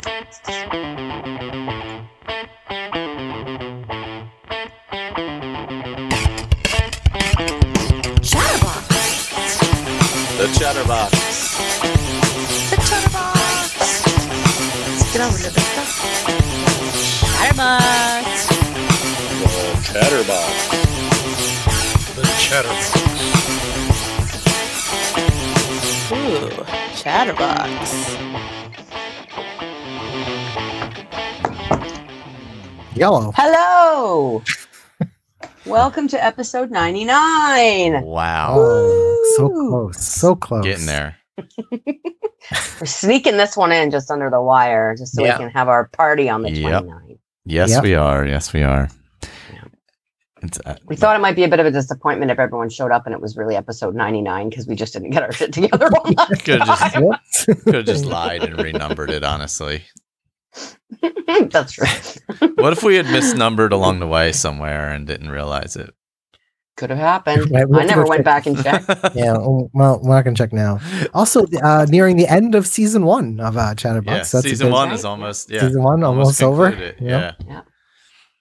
[0.00, 0.38] Chatterbox.
[10.36, 11.10] The Chatterbox.
[12.70, 13.74] The Chatterbox.
[14.86, 15.50] Let's get over to.
[17.42, 18.26] Chatterbox.
[19.42, 19.50] The
[19.82, 20.54] Chatterbox.
[22.14, 22.84] The Chatterbox.
[26.12, 26.50] Ooh,
[26.94, 28.37] Chatterbox.
[32.98, 33.32] Yellow.
[33.36, 34.42] Hello.
[35.66, 38.02] Welcome to episode 99.
[38.02, 38.54] Wow.
[38.58, 39.98] Oh, so close.
[40.04, 40.64] So close.
[40.64, 41.16] Getting there.
[42.80, 45.38] We're sneaking this one in just under the wire just so Yeah.
[45.38, 46.84] we can have our party on the Yep.
[46.84, 47.18] 29th.
[47.44, 47.82] Yes, Yep.
[47.84, 48.26] we are.
[48.26, 48.88] Yes, we are.
[50.42, 52.90] It's, uh, We thought it might be a bit of a disappointment if everyone showed
[52.92, 55.86] up and it was really episode 99 because we just didn't get our shit together
[55.86, 56.14] on.
[56.44, 59.84] Could've just- could have just lied and renumbered it, honestly.
[61.50, 62.16] That's right.
[62.56, 65.94] What if we had misnumbered along the way somewhere and didn't realize it?
[66.76, 67.50] Could have happened.
[67.50, 68.24] Right, we'll I have to never went check.
[68.24, 68.88] back and checked.
[69.16, 69.36] yeah.
[69.36, 70.80] oh, Well, we're not gonna check now.
[71.14, 74.32] Also, uh, nearing the end of season one of uh, Chatterbox.
[74.32, 76.70] Yeah, That's season one Right, is almost yeah, Season one almost, over.
[76.70, 76.96] concluded.
[77.00, 77.32] Yeah.
[77.46, 77.62] Yeah.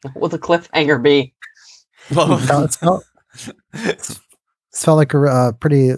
[0.04, 1.34] What will the cliffhanger be?
[2.10, 3.04] It felt, it's felt,
[3.74, 4.20] it's
[4.74, 5.94] felt like a uh, pretty,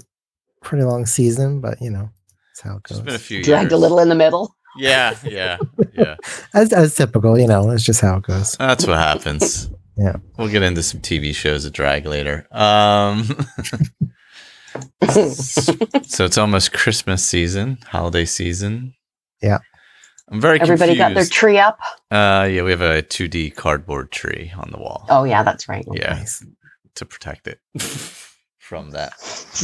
[0.63, 2.09] pretty long season, but you know,
[2.49, 3.01] that's how it It's goes.
[3.01, 4.55] been a few Dragged a little in the middle.
[4.79, 5.57] Yeah, yeah,
[5.93, 6.15] yeah.
[6.53, 8.55] As, as typical, you know, it's just how it goes.
[8.57, 9.69] That's what happens.
[9.97, 10.15] Yeah.
[10.37, 12.47] We'll get into some TV shows of drag later.
[12.51, 13.23] Um
[15.11, 18.93] so it's almost Christmas season, holiday season.
[19.41, 19.59] Yeah.
[20.31, 20.79] I'm very curious.
[20.81, 21.79] Everybody got their tree up.
[22.11, 25.05] uh yeah, we have a 2D cardboard tree on the wall.
[25.09, 25.85] Oh, yeah, that's right.
[25.91, 26.45] yeah, Nice.
[26.95, 27.59] to protect it
[28.59, 29.13] from that.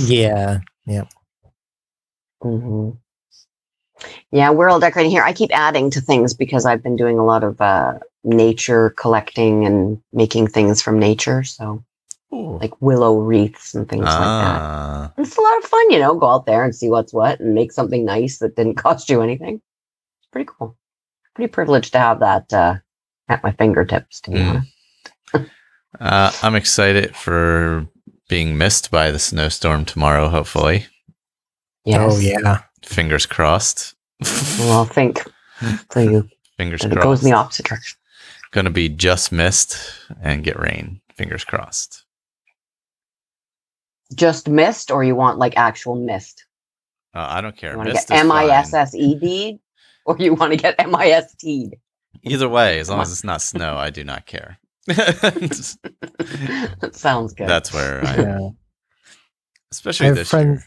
[0.06, 0.60] Yeah.
[0.86, 1.06] Yeah.
[2.42, 2.90] hmm
[4.32, 5.24] Yeah, we're all decorating here.
[5.24, 9.66] I keep adding to things because I've been doing a lot of uh, nature collecting
[9.66, 11.44] and making things from nature.
[11.44, 11.84] So,
[12.32, 14.60] like willow wreaths and things like that.
[14.62, 17.40] ah, It's a lot of fun, you know, go out there and see what's what
[17.40, 19.56] and make something nice that didn't cost you anything.
[20.20, 20.76] It's pretty cool.
[21.34, 22.76] Pretty privileged to have that uh,
[23.30, 24.66] at my fingertips, to be Mm.
[25.34, 25.52] honest.
[26.02, 27.88] uh, I'm excited for
[28.28, 30.88] being missed by the snowstorm tomorrow, hopefully.
[31.86, 32.02] Yes.
[32.14, 32.62] Oh yeah.
[32.84, 33.95] Fingers crossed.
[34.22, 35.24] Well, I'll think
[35.90, 36.28] for you
[36.58, 37.98] Fingers that it goes in the opposite direction.
[38.52, 39.78] Gonna be just missed
[40.22, 41.02] and get rain.
[41.16, 42.04] Fingers crossed.
[44.14, 46.46] Just missed, or you want like actual mist?
[47.14, 47.72] Uh, I don't care.
[47.72, 48.50] You want to get is M I fine.
[48.52, 49.60] S S E D,
[50.06, 51.72] or you want to get M I S T?
[52.24, 54.58] Either way, as long as it's not snow, I do not care.
[54.88, 57.48] That sounds good.
[57.48, 58.50] That's where I, Yeah.
[59.72, 60.64] especially I have this friends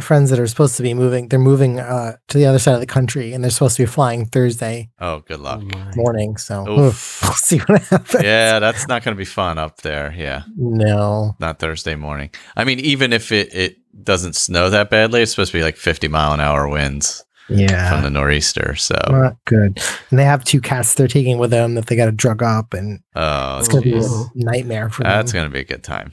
[0.00, 1.28] friends that are supposed to be moving.
[1.28, 3.86] They're moving uh, to the other side of the country, and they're supposed to be
[3.86, 4.90] flying Thursday.
[5.00, 5.62] Oh, good Oh luck.
[5.96, 6.36] morning.
[6.38, 6.78] So Oof.
[6.78, 8.22] oof, we'll see what happens.
[8.24, 10.14] yeah, that's not going to be fun up there.
[10.16, 11.36] Yeah, No.
[11.40, 12.30] not Thursday morning.
[12.56, 15.76] I mean, even if it, it doesn't snow that badly, it's supposed to be like
[15.76, 17.90] 50 mile an hour winds Yeah.
[17.90, 18.74] from the nor'easter.
[18.76, 19.78] So, Not good.
[20.10, 22.72] And they have two cats they're taking with them that they got to drug up,
[22.72, 25.40] and oh, it's gonna be a nightmare for that's them.
[25.40, 26.12] going to be a good time.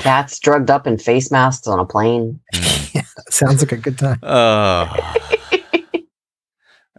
[0.00, 2.40] Cats drugged up in face masks on a plane.
[2.96, 3.04] Mm.
[3.30, 4.18] Sounds like a good time.
[4.22, 5.14] Oh.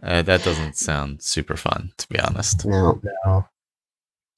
[0.02, 2.64] Uh, that doesn't sound super fun, to be honest.
[2.64, 3.00] No.
[3.26, 3.44] No.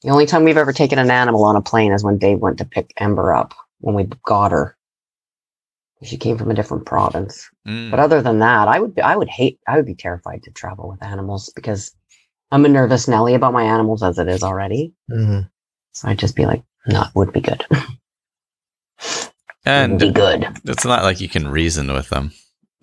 [0.03, 2.59] The only time we've ever taken an animal on a plane is when Dave went
[2.59, 4.77] to pick Ember up when we got her.
[6.03, 7.47] She came from a different province.
[7.69, 7.91] Mm.
[7.91, 10.51] But other than that, I would be, I would hate I would be terrified to
[10.51, 11.95] travel with animals because
[12.51, 14.95] I'm a nervous Nelly about my animals as it is already.
[15.11, 15.51] Mhm.
[15.93, 17.63] So I'd just be like, no, it would be good.
[19.65, 20.47] and be good.
[20.65, 22.33] it's not like you can reason with them.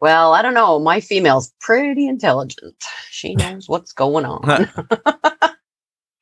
[0.00, 0.78] well, I don't know.
[0.78, 2.82] My female's pretty intelligent.
[3.10, 4.68] She knows what's going on.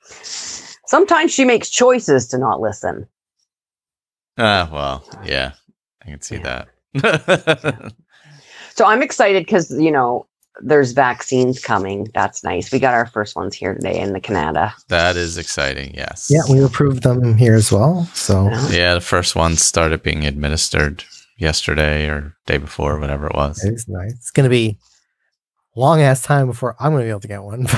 [0.13, 3.07] Sometimes she makes choices to not listen.
[4.39, 5.53] Ah, well, yeah,
[6.03, 6.69] I can see that.
[8.77, 10.27] So I'm excited because, you know,
[10.63, 12.09] there's vaccines coming.
[12.15, 12.73] That's nice.
[12.73, 14.75] We got our first ones here today in the Canada.
[14.89, 15.93] that is exciting.
[15.95, 16.29] Yes.
[16.31, 18.05] Yeah, we approved them here as well.
[18.15, 18.69] So Yeah.
[18.71, 21.05] Yeah, the first ones started being administered
[21.39, 23.63] yesterday or day before, whatever it was.
[23.65, 24.13] it's nice.
[24.13, 24.79] It's gonna be
[25.75, 27.67] long ass time before I'm gonna be able to get one.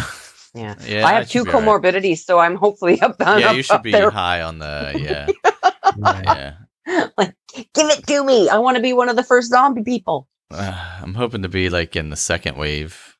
[0.55, 0.75] Yeah.
[0.87, 1.83] Yeah, I have two be all right.
[1.83, 4.11] comorbidities, so I'm hopefully up, Yeah, up, you should be there.
[4.11, 5.27] high on the yeah,
[5.99, 6.55] Yeah.
[6.87, 7.07] yeah.
[7.19, 7.35] like,
[7.75, 8.49] give it to me.
[8.49, 10.27] I want to be one of the first zombie people.
[10.51, 13.17] Uh, I'm hoping to be like in the second wave.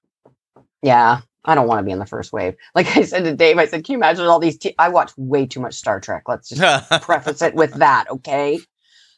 [0.83, 1.21] Yeah.
[1.45, 2.55] I don't want to be in the first wave.
[2.75, 4.59] Like I said to Dave, I said, can you imagine all these?
[4.59, 6.25] T- I watch way too much Star Trek.
[6.27, 8.59] Let's just preface it with that, okay?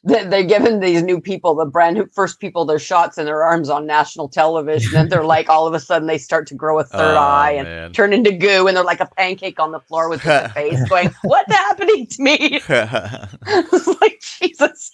[0.03, 3.43] they- they're giving these new people the brand new first people their shots in their
[3.43, 6.79] arms on national television, and they're like all of a sudden they start to grow
[6.79, 7.93] a third Oh, eye and man.
[7.93, 11.13] turn into goo, and they're like a pancake on the floor with a face going,
[11.23, 14.91] "What's happening to me?" It's like Jesus.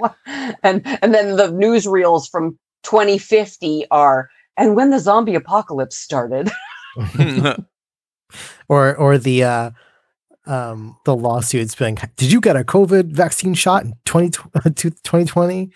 [0.00, 0.16] What-
[0.62, 6.50] and and then the newsreels from 2050 are and when the zombie apocalypse started.
[8.68, 9.70] or or the uh
[10.46, 15.70] um the lawsuits being did you get a covid vaccine shot in 20, 2020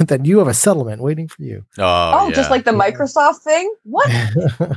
[0.00, 3.72] then you have a settlement waiting for you oh, Oh, just like the Microsoft thing.
[3.84, 4.10] What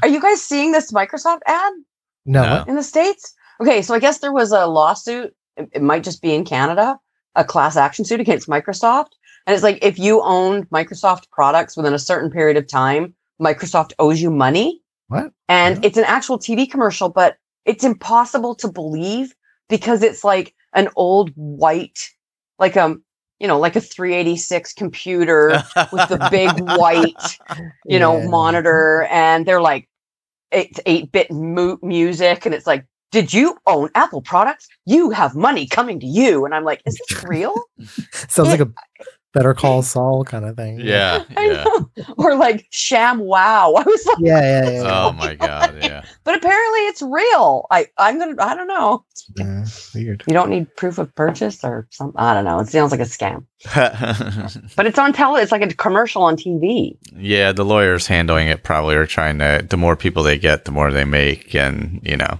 [0.01, 1.73] are you guys seeing this Microsoft ad
[2.25, 2.63] no, No.
[2.67, 3.33] in the states?
[3.59, 5.35] Okay, so I guess there was a lawsuit.
[5.57, 6.97] It, it might just be in Canada,
[7.35, 9.11] a class action suit against Microsoft,
[9.45, 13.93] and it's like if you owned Microsoft products within a certain period of time, Microsoft
[13.99, 14.81] owes you money.
[15.07, 15.31] What?
[15.49, 15.87] And Yeah.
[15.87, 19.33] it's an actual TV commercial, but it's impossible to believe
[19.69, 22.09] because it's like an old white,
[22.59, 23.03] like um,
[23.39, 27.39] you know, like a 386 computer with the big white,
[27.85, 28.29] you know, Yeah.
[28.29, 29.87] monitor, and they're like,
[30.51, 34.67] it's eight bit mu- music, and it's like, did you own Apple products?
[34.85, 37.53] You have money coming to you, and I'm like, is this real?
[38.13, 38.71] sounds like a
[39.33, 41.63] better call saul kind of thing yeah, yeah.
[42.17, 43.75] Or like Sham Wow.
[43.77, 45.05] I was like, yeah yeah yeah, yeah.
[45.05, 46.03] Oh my god, yeah.
[46.25, 47.65] but apparently it's real.
[47.71, 49.05] I I'm gonna I don't know.
[49.37, 49.65] Yeah,
[49.95, 52.19] weird You don't need proof of purchase or something.
[52.19, 52.59] I don't know.
[52.59, 53.45] It sounds like a scam.
[54.75, 55.41] But it's on tele.
[55.41, 56.97] It's like a commercial on TV.
[57.15, 59.65] yeah, the lawyers handling it probably are trying to.
[59.67, 62.39] The more people they get, the more they make, and you know,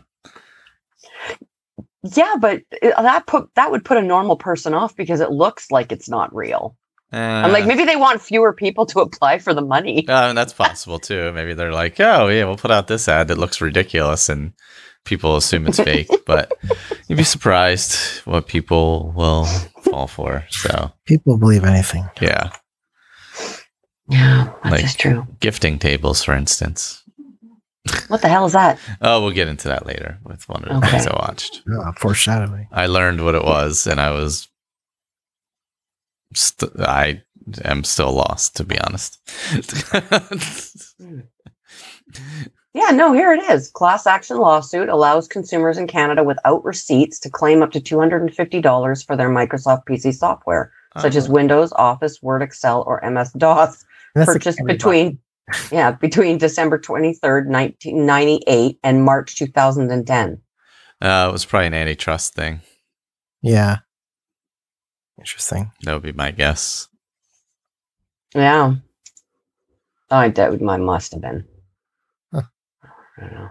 [2.03, 5.69] Yeah, but it- that put that would put a normal person off because it looks
[5.71, 6.75] like it's not real.
[7.13, 10.07] I'm like, uh, maybe they want fewer people to apply for the money.
[10.07, 11.31] Uh, that's possible too.
[11.33, 14.53] Maybe they're like, oh yeah, we'll put out this ad that looks ridiculous, and
[15.03, 16.07] people assume it's fake.
[16.25, 16.53] but
[17.09, 17.95] you'd be surprised
[18.25, 19.43] what people will
[19.81, 20.45] fall for.
[20.49, 22.51] So people believe anything yeah,
[24.07, 25.27] Yeah, that's Like- true.
[25.39, 27.03] gifting tables, for instance.
[28.09, 28.77] What the hell is that?
[29.01, 31.61] Oh, we'll get into that later with one of the things I watched.
[31.69, 34.47] oh, foreshadowing I learned what it was, and I was.
[36.33, 37.23] St- I
[37.65, 39.19] am still lost, to be honest.
[42.73, 43.69] Yeah, no, here it is.
[43.69, 49.17] Class action lawsuit allows consumers in Canada without receipts to claim up to $250 for
[49.17, 51.31] their Microsoft PC software, such as Oh.
[51.33, 53.83] Windows, Office, Word, Excel, or MS DOS,
[54.15, 55.19] That's purchased between
[55.71, 60.41] yeah, between December 23rd, 1998 and March 2010.
[61.01, 62.61] Uh, it was probably an antitrust thing.
[63.41, 63.77] yeah
[65.21, 66.87] interesting That would be my guess.
[68.33, 68.75] Yeah.
[70.09, 71.45] I doubt mine must have been.
[72.33, 72.41] Huh.
[73.17, 73.49] I don't know.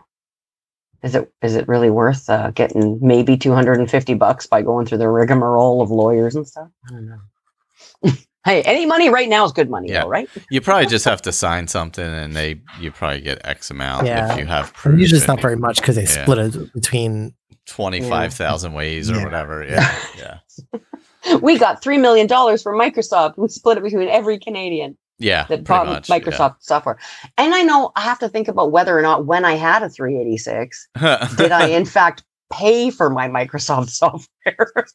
[1.03, 5.09] Is it is it really worth uh, getting maybe 250 bucks by going through the
[5.09, 6.69] rigmarole of lawyers and stuff?
[6.87, 8.13] I don't know.
[8.45, 10.03] hey, any money right now is good money, Yeah.
[10.03, 10.29] though, right?
[10.51, 14.33] You probably just have to sign something, and they you probably get X amount Yeah.
[14.33, 14.99] if you have And proof.
[15.01, 16.23] usually it's and not very much because they Yeah.
[16.23, 17.35] split it between
[17.67, 19.25] twenty five thousand ways or Yeah.
[19.25, 19.65] whatever.
[19.65, 20.39] Yeah, yeah,
[21.43, 23.35] We got three million dollars from Microsoft.
[23.37, 25.45] We split it between every Canadian yeah.
[25.49, 26.19] that bought much, yeah.
[26.19, 26.99] Microsoft software.
[27.37, 29.91] And I know I have to think about whether or not when I had a
[29.91, 30.89] 386,
[31.37, 34.87] did I in fact pay for my Microsoft software?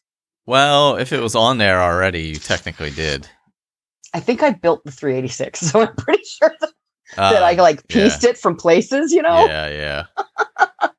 [0.48, 3.30] well, if it was on there already, you technically did.
[4.16, 6.72] I think I built the 386, so I'm pretty sure that,
[7.18, 8.04] that I Uh, like yeah.
[8.04, 9.46] pieced it from places, you know?
[9.46, 10.06] Yeah,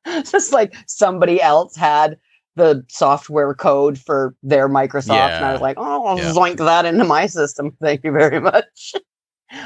[0.05, 0.21] yeah.
[0.31, 2.19] Just like somebody else had
[2.55, 6.31] the software code for their Microsoft, and I was like, oh, I'll Yeah.
[6.31, 7.75] zoink that into my system.
[7.81, 8.93] Thank you very much.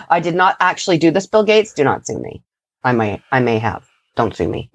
[0.09, 1.73] I did not actually do this, Bill Gates.
[1.73, 2.41] Do not sue me.
[2.85, 3.85] I may, I may have.
[4.15, 4.71] Don't sue me.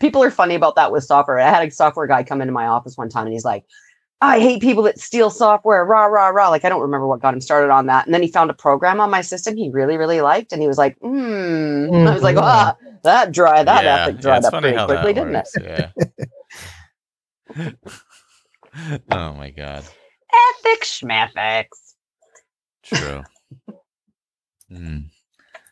[0.00, 1.38] People are funny about that with software.
[1.38, 3.64] I had a software guy come into my office one time and he's like,
[4.20, 6.48] I hate people that steal software, rah, rah, rah.
[6.48, 8.06] Like, I don't remember what got him started on that.
[8.06, 10.52] And then he found a program on my system he really, really liked.
[10.52, 11.90] And he was like, hmm.
[11.92, 12.42] I was like, Mhm.
[12.42, 15.92] ah, that dry, that yeah, epic yeah, dried it's up pretty quickly, that didn't it?
[17.56, 17.70] Yeah.
[19.10, 19.84] oh my god.
[20.64, 21.94] Ethics schmethics.
[22.82, 23.22] True.
[24.68, 25.10] Mm.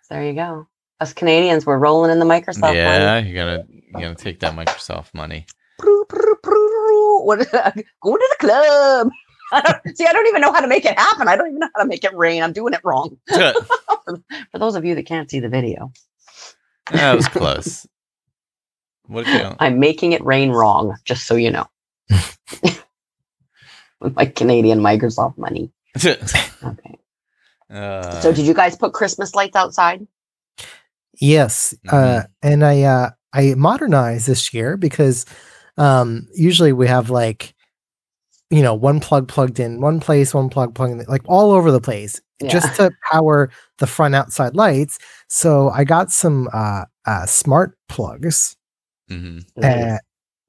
[0.08, 0.68] There you go.
[1.00, 5.12] Us Canadians we're rolling in the Microsoft Yeah, you gotta you gotta take that Microsoft
[5.14, 5.46] money.
[7.25, 9.11] What, going to the club.
[9.52, 11.28] I see, I don't even know how to make it happen.
[11.28, 12.43] I don't even know how to make it rain.
[12.43, 13.16] I'm doing it wrong.
[13.31, 15.93] For those of you that can't see the video,
[16.90, 17.87] that was close.
[19.07, 21.66] What if you I'm making it rain wrong, just so you know.
[24.00, 25.71] With my Canadian Microsoft money.
[25.97, 26.99] Okay.
[27.71, 30.07] uh, So, did you guys put Christmas lights outside?
[31.21, 32.26] Yes, uh, Mhm.
[32.43, 35.26] and I uh, I modernized this year because
[35.76, 37.54] um, usually we have like,
[38.50, 41.71] you know, one plug plugged in one place, one plug plugged in, like all over
[41.71, 42.50] the place, Yeah.
[42.50, 44.99] just to power the front outside lights.
[45.28, 48.57] So I got some uh, uh smart plugs,
[49.09, 49.99] hmm uh,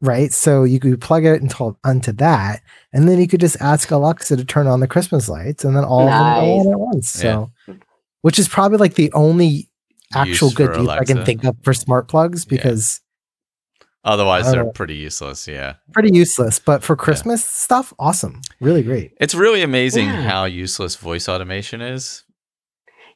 [0.02, 0.32] right?
[0.32, 2.62] So you could plug it into onto that,
[2.94, 5.84] and then you could just ask Alexa to turn on the Christmas lights, and then
[5.84, 7.16] all of them go on at once.
[7.24, 7.46] Yeah.
[7.68, 7.76] So,
[8.22, 9.70] which is probably like the only
[10.14, 12.58] actual Use good use I can think of for smart plugs Yeah.
[12.58, 13.02] because
[14.06, 14.72] Otherwise, they're oh.
[14.72, 15.48] pretty useless.
[15.48, 15.74] Yeah.
[15.92, 16.60] pretty useless.
[16.60, 19.14] But for Christmas stuff, awesome, really great.
[19.20, 20.22] It's really amazing Yeah.
[20.22, 22.24] how useless voice automation is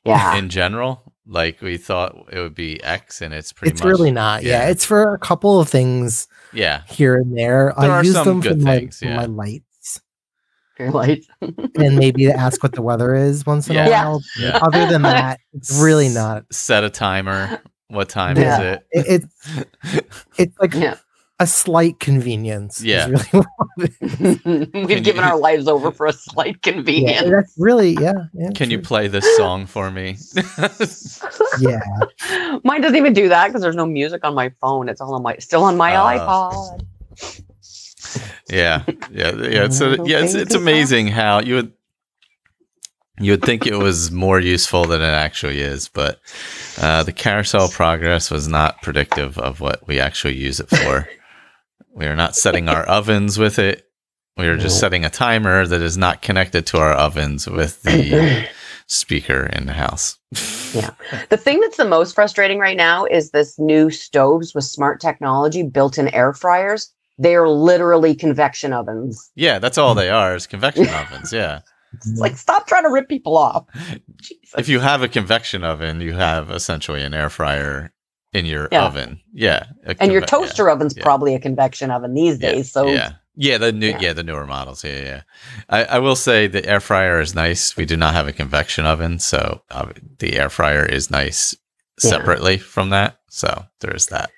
[0.04, 0.36] yeah.
[0.36, 1.14] in general.
[1.28, 4.42] Like we thought it would be X, and it's pretty it's much really not.
[4.42, 4.64] Yeah.
[4.64, 4.70] yeah.
[4.70, 6.82] it's for a couple of things yeah.
[6.88, 7.72] here and there.
[7.80, 9.16] There I are use some them for good my, things, for yeah.
[9.16, 10.02] my lights
[10.80, 11.28] Your lights.
[11.42, 13.86] and maybe to ask what the weather is once in Yeah.
[13.86, 14.22] a while.
[14.40, 14.58] Yeah.
[14.60, 16.46] Other than that, it's really not.
[16.52, 17.62] Set a timer.
[17.90, 18.78] What time Yeah.
[18.92, 19.24] is It,
[19.92, 20.06] it
[20.38, 20.96] it's like Yeah.
[21.40, 22.80] a slight convenience.
[22.80, 23.08] is Yeah.
[23.08, 23.48] really what
[23.80, 24.40] it is.
[24.74, 27.30] We've you- given our lives over for a slight yeah, convenience.
[27.30, 28.14] that's really yeah.
[28.34, 30.18] yeah Can you play this song for me?
[31.60, 31.80] Yeah,
[32.64, 34.88] Mine doesn't even do that because there's no music on my phone.
[34.88, 36.78] It's all on my still on my Oh.
[36.78, 37.44] iPod.
[38.50, 39.66] yeah, yeah, yeah.
[39.66, 41.72] It's a, yeah, it's it's amazing how you would
[43.20, 46.20] you would think it was more useful than it actually is, but
[46.82, 51.08] uh, the carousel progress was not predictive of what we actually use it for.
[51.94, 53.86] we are not setting our ovens with it.
[54.38, 58.48] We are just setting a timer that is not connected to our ovens with the
[58.88, 60.18] speaker in the house.
[60.74, 60.92] Yeah.
[61.30, 65.64] The thing that's the most frustrating right now is this new stoves with smart technology,
[65.64, 66.94] built-in air fryers.
[67.18, 69.30] They are literally convection ovens.
[69.36, 71.34] Yeah, that's all they are is convection ovens.
[71.34, 71.60] Yeah.
[71.94, 73.66] It's like stop trying to rip people off.
[74.18, 74.54] Jesus.
[74.58, 77.94] If you have a convection oven, you have essentially an air fryer
[78.34, 78.86] in your Yeah.
[78.86, 79.20] oven.
[79.34, 79.66] Yeah.
[79.86, 80.46] a and your conve- yeah.
[80.48, 81.04] toaster oven's yeah.
[81.04, 82.72] probably a convection oven these Yeah, days.
[82.72, 84.00] So yeah, yeah, the new, Yeah.
[84.02, 84.14] yeah.
[84.14, 84.84] the newer models.
[84.84, 85.22] Yeah, yeah.
[85.70, 87.76] I, I will say the air fryer is nice.
[87.76, 89.88] We do not have a convection oven, so uh,
[90.20, 91.56] the air fryer is nice
[92.04, 92.12] Yeah.
[92.12, 93.20] separately from that.
[93.30, 94.30] So there's that.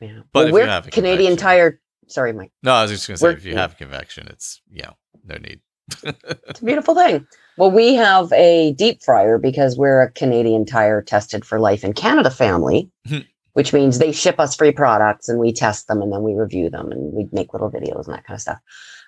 [0.00, 0.20] yeah.
[0.32, 1.78] But Well, if you we're have a Canadian convection- Tire.
[2.08, 2.50] Sorry, Mike.
[2.62, 5.36] No, I was just gonna say We're- if you have convection, it's you know no
[5.36, 5.60] need.
[6.02, 7.26] It's a beautiful thing.
[7.56, 11.92] Well, we have a deep fryer because we're a Canadian Tire tested for life in
[11.92, 13.26] Canada family, Mhm.
[13.52, 16.70] which means they ship us free products and we test them and then we review
[16.70, 18.58] them and we make little videos and that kind of stuff.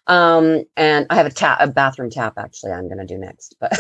[0.07, 2.35] Um, and I have a tap, a bathroom tap.
[2.37, 3.73] Actually, I'm going to do next, but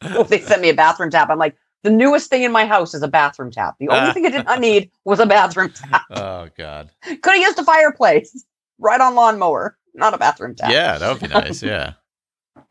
[0.28, 1.28] they sent me a bathroom tap.
[1.28, 3.74] I'm like, the newest thing in my house is a bathroom tap.
[3.80, 6.02] The only thing I did not need was a bathroom tap.
[6.10, 6.90] oh God.
[7.02, 8.44] Could have used a fireplace
[8.78, 10.70] right on lawnmower, not a bathroom tap.
[10.70, 11.60] Yeah, that would be nice.
[11.60, 11.94] Yeah.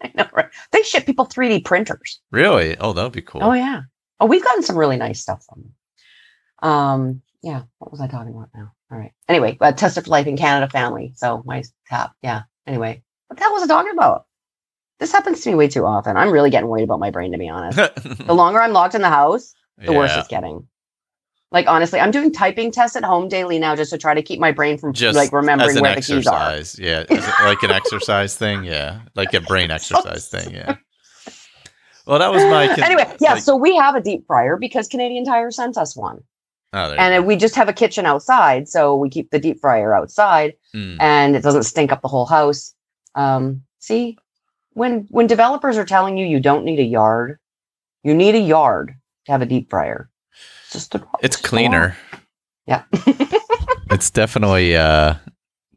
[0.03, 0.49] I know, right?
[0.71, 2.19] They ship people 3D printers.
[2.31, 2.77] Really?
[2.77, 3.43] Oh, that would be cool.
[3.43, 3.81] Oh yeah.
[4.19, 6.69] Oh, we've gotten some really nice stuff from them.
[6.69, 7.63] Um, yeah.
[7.79, 8.71] What was I talking about now?
[8.91, 9.13] All right.
[9.27, 11.13] Anyway, uh, tested for life in Canada family.
[11.15, 12.13] So my top.
[12.21, 12.43] Yeah.
[12.67, 14.25] Anyway, what the hell was I talking about?
[14.99, 16.15] This happens to me way too often.
[16.17, 17.79] I'm really getting worried about my brain, to be honest.
[18.27, 20.67] The longer I'm locked in the house, the worse it's getting.
[21.51, 24.39] Like honestly, I'm doing typing tests at home daily now just to try to keep
[24.39, 26.57] my brain from Just like remembering where the keys are.
[26.79, 27.03] Yeah,
[27.43, 28.63] like an exercise thing.
[28.63, 30.53] Yeah, like a brain exercise thing.
[30.53, 30.77] Yeah.
[32.07, 32.67] Well, that was my.
[32.67, 33.33] con- Anyway, yeah.
[33.33, 36.23] like- so we have a deep fryer because Canadian Tire sent us one.
[36.73, 40.53] oh, and we just have a kitchen outside so we keep the deep fryer outside.
[40.73, 40.95] Mm.
[41.01, 42.73] and it doesn't stink up the whole house
[43.15, 44.17] um see
[44.71, 47.37] when when developers are telling you you don't need a yard
[48.03, 50.09] you need a yard to have a deep fryer
[50.71, 51.95] just a, It's cleaner.
[52.65, 52.83] yeah
[53.91, 55.15] It's definitely, uh,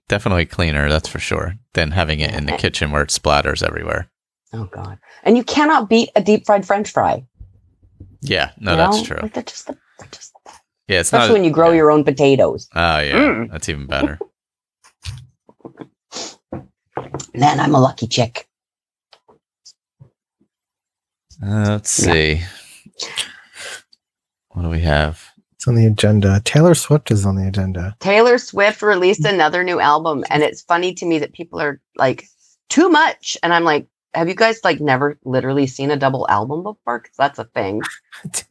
[0.08, 0.88] definitely cleaner.
[0.88, 1.54] That's for sure.
[1.72, 4.08] Than having it in the kitchen where it splatters everywhere.
[4.52, 7.24] oh god and you cannot beat a deep fried french fry
[8.20, 9.18] Yeah, no, you that's true.
[9.20, 10.60] like they're just the, they're just the best.
[10.86, 11.34] Yeah, it's especially not.
[11.34, 11.76] when you grow yeah.
[11.76, 13.50] your own potatoes Oh yeah, Mm.
[13.50, 14.18] that's even better.
[17.34, 18.46] man i'm a lucky chick
[21.42, 22.46] Uh, let's Yeah.
[24.54, 24.60] See.
[24.60, 25.34] What do we have?
[25.64, 26.42] it's on the agenda.
[26.44, 27.96] Taylor Swift is on the agenda.
[28.00, 32.26] Taylor Swift released another new album, and it's funny to me that people are like,
[32.68, 33.36] too much.
[33.42, 37.00] And I'm like, have you guys like never literally seen a double album before?
[37.00, 37.80] Because that's a thing.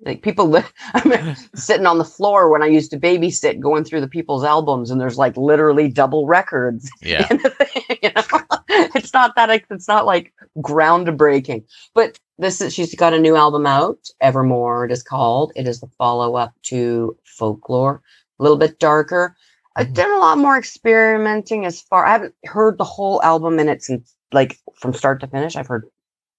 [0.05, 0.61] Like people, li-
[0.93, 4.91] I'm sitting on the floor when I used to babysit, going through the people's albums,
[4.91, 6.91] and there's like literally double records.
[7.01, 8.89] Yeah, in the thing, you know?
[8.93, 13.65] it's not that it's not like groundbreaking, but this is she's got a new album
[13.65, 13.99] out.
[14.21, 15.51] Evermore it is called.
[15.55, 18.01] It is the follow up to Folklore,
[18.39, 19.35] a little bit darker.
[19.75, 19.93] I've Mhm.
[19.95, 22.05] done a lot more experimenting as far.
[22.05, 23.89] I haven't heard the whole album in its
[24.31, 25.55] like from start to finish.
[25.55, 25.85] I've heard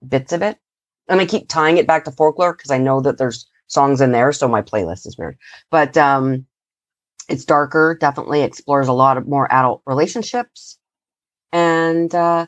[0.08, 0.58] bits of it,
[1.08, 4.12] and I keep tying it back to Folklore because I know that there's songs in
[4.12, 4.32] there.
[4.32, 5.38] So my playlist is weird,
[5.70, 6.46] but um,
[7.28, 10.78] it's darker, definitely explores a lot of more adult relationships.
[11.52, 12.46] And uh,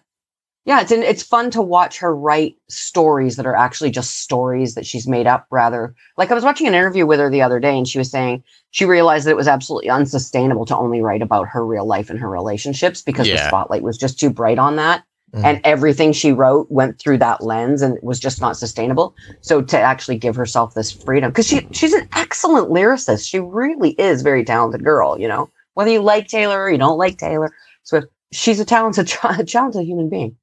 [0.67, 4.85] yeah, it's it's fun to watch her write stories that are actually just stories that
[4.85, 5.95] she's made up rather.
[6.17, 8.43] Like I was watching an interview with her the other day and she was saying
[8.73, 12.19] she realized that it was absolutely unsustainable to only write about her real life and
[12.19, 15.05] her relationships because the spotlight was just too bright on that.
[15.33, 15.45] Mm.
[15.45, 19.15] And everything she wrote went through that lens and it was just not sustainable.
[19.43, 23.29] So to actually give herself this freedom, because she she's an excellent lyricist.
[23.29, 25.49] She really is a very talented girl, you know.
[25.75, 29.07] Whether you like Taylor or you don't like Taylor Swift, she's a talented
[29.49, 30.37] talented human being.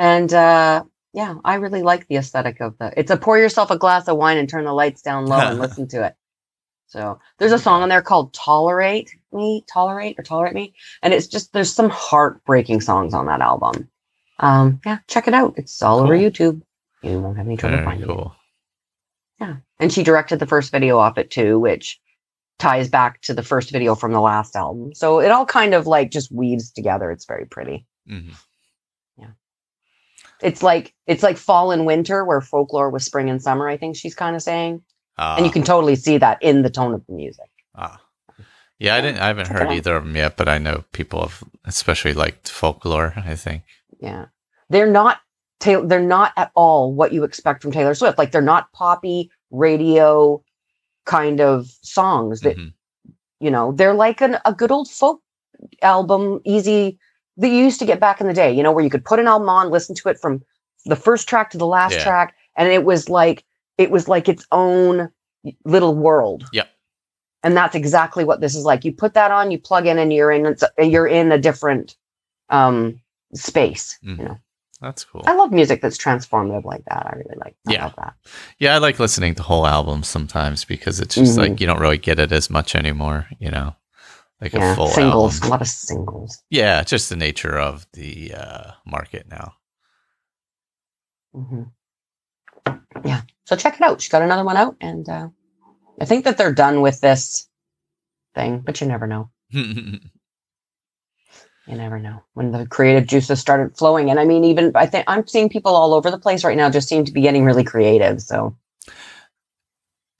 [0.00, 3.76] And uh yeah, I really like the aesthetic of the it's a pour yourself a
[3.78, 6.14] glass of wine and turn the lights down low and listen to it.
[6.86, 10.72] So there's a song on there called Tolerate Me, Tolerate or Tolerate Me.
[11.02, 13.88] And it's just there's some heartbreaking songs on that album.
[14.38, 15.54] Um, yeah, check it out.
[15.56, 16.62] It's all over YouTube.
[17.02, 18.26] You won't have any trouble Very finding it.
[19.38, 19.56] Yeah.
[19.78, 22.00] And she directed the first video off it too, which
[22.58, 24.94] ties back to the first video from the last album.
[24.94, 27.10] So it all kind of like just weaves together.
[27.10, 27.86] It's very pretty.
[28.08, 28.34] Mhm.
[30.42, 33.96] It's like it's like fall and winter where folklore was spring and summer, I think
[33.96, 34.82] she's kind of saying.
[35.18, 37.50] and you Ah, can totally see that in the tone of the music.
[37.74, 38.00] ah.
[38.78, 39.18] Yeah, I didn't.
[39.20, 42.48] I haven't Check heard either of them yet, but I know people have especially liked
[42.48, 43.12] folklore.
[43.16, 43.64] I think.
[44.00, 44.26] Yeah.
[44.70, 45.18] They're not
[45.58, 48.16] Taylor they're not at all what you expect from Taylor Swift.
[48.16, 50.42] Like they're not poppy radio
[51.04, 52.72] kind of songs that Mhm.
[53.40, 55.20] you know they're like an, a good old folk
[55.82, 56.98] album easy
[57.40, 59.18] that you used to get back in the day you know where you could put
[59.18, 60.42] an album on listen to it from
[60.86, 62.02] the first track to the last Yeah.
[62.04, 63.44] track and it was like
[63.78, 65.10] it was like its own
[65.64, 66.68] little world Yep.
[67.42, 70.12] and that's exactly what this is like you put that on you plug in and
[70.12, 71.96] you're in it's, you're in a different
[72.50, 73.00] um
[73.34, 74.18] space Mhm.
[74.18, 74.38] you know
[74.80, 75.22] That's cool.
[75.26, 77.84] i love music that's transformative like that i really like I Yeah.
[77.84, 78.14] love that
[78.58, 81.42] Yeah, I like listening to whole albums sometimes because it's just Mhm.
[81.42, 83.28] like you don't really get it as much anymore.
[83.38, 83.74] You know,
[84.40, 85.48] like a full singles album.
[85.48, 89.54] a lot of singles Yeah, just the nature of the uh, market now.
[91.32, 91.62] hmm
[93.04, 93.22] Yeah.
[93.44, 94.00] So check it out.
[94.00, 95.28] She's got another one out, and uh,
[96.00, 97.48] I think that they're done with this
[98.34, 99.30] thing, but you never know.
[101.66, 104.10] You never know when the creative juices started flowing.
[104.10, 106.68] And I mean, even I think I'm seeing people all over the place right now
[106.68, 108.20] just seem to be getting really creative.
[108.22, 108.56] So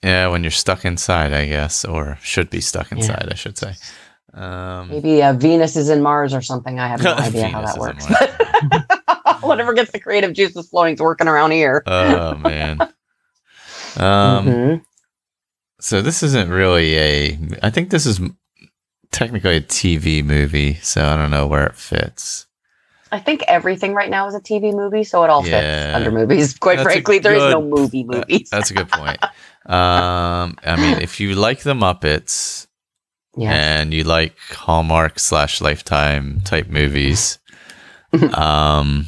[0.01, 2.97] yeah, when you're stuck inside, I guess, or should be stuck Yeah.
[2.97, 3.73] inside, I should say.
[4.33, 6.79] Um, maybe uh, Venus is in Mars or something.
[6.79, 8.05] I have no idea how that works.
[9.43, 11.83] Whatever gets the creative juices flowing is working around here.
[11.85, 12.79] oh man.
[13.97, 14.81] Um, Mhm.
[15.79, 17.39] so this isn't really a.
[17.61, 18.21] I think this is
[19.11, 22.45] technically a TV movie, so I don't know where it fits.
[23.11, 25.59] I think everything right now is a TV movie, so it all Yeah.
[25.59, 26.57] fits under movies.
[26.59, 28.49] Quite That's frankly, there is no good- movie movies.
[28.49, 29.21] that's a good point.
[29.65, 32.67] um, I mean, if you like the Muppets
[33.35, 33.79] yeah.
[33.79, 37.39] and you like Hallmark slash Lifetime type movies,
[38.33, 39.05] um,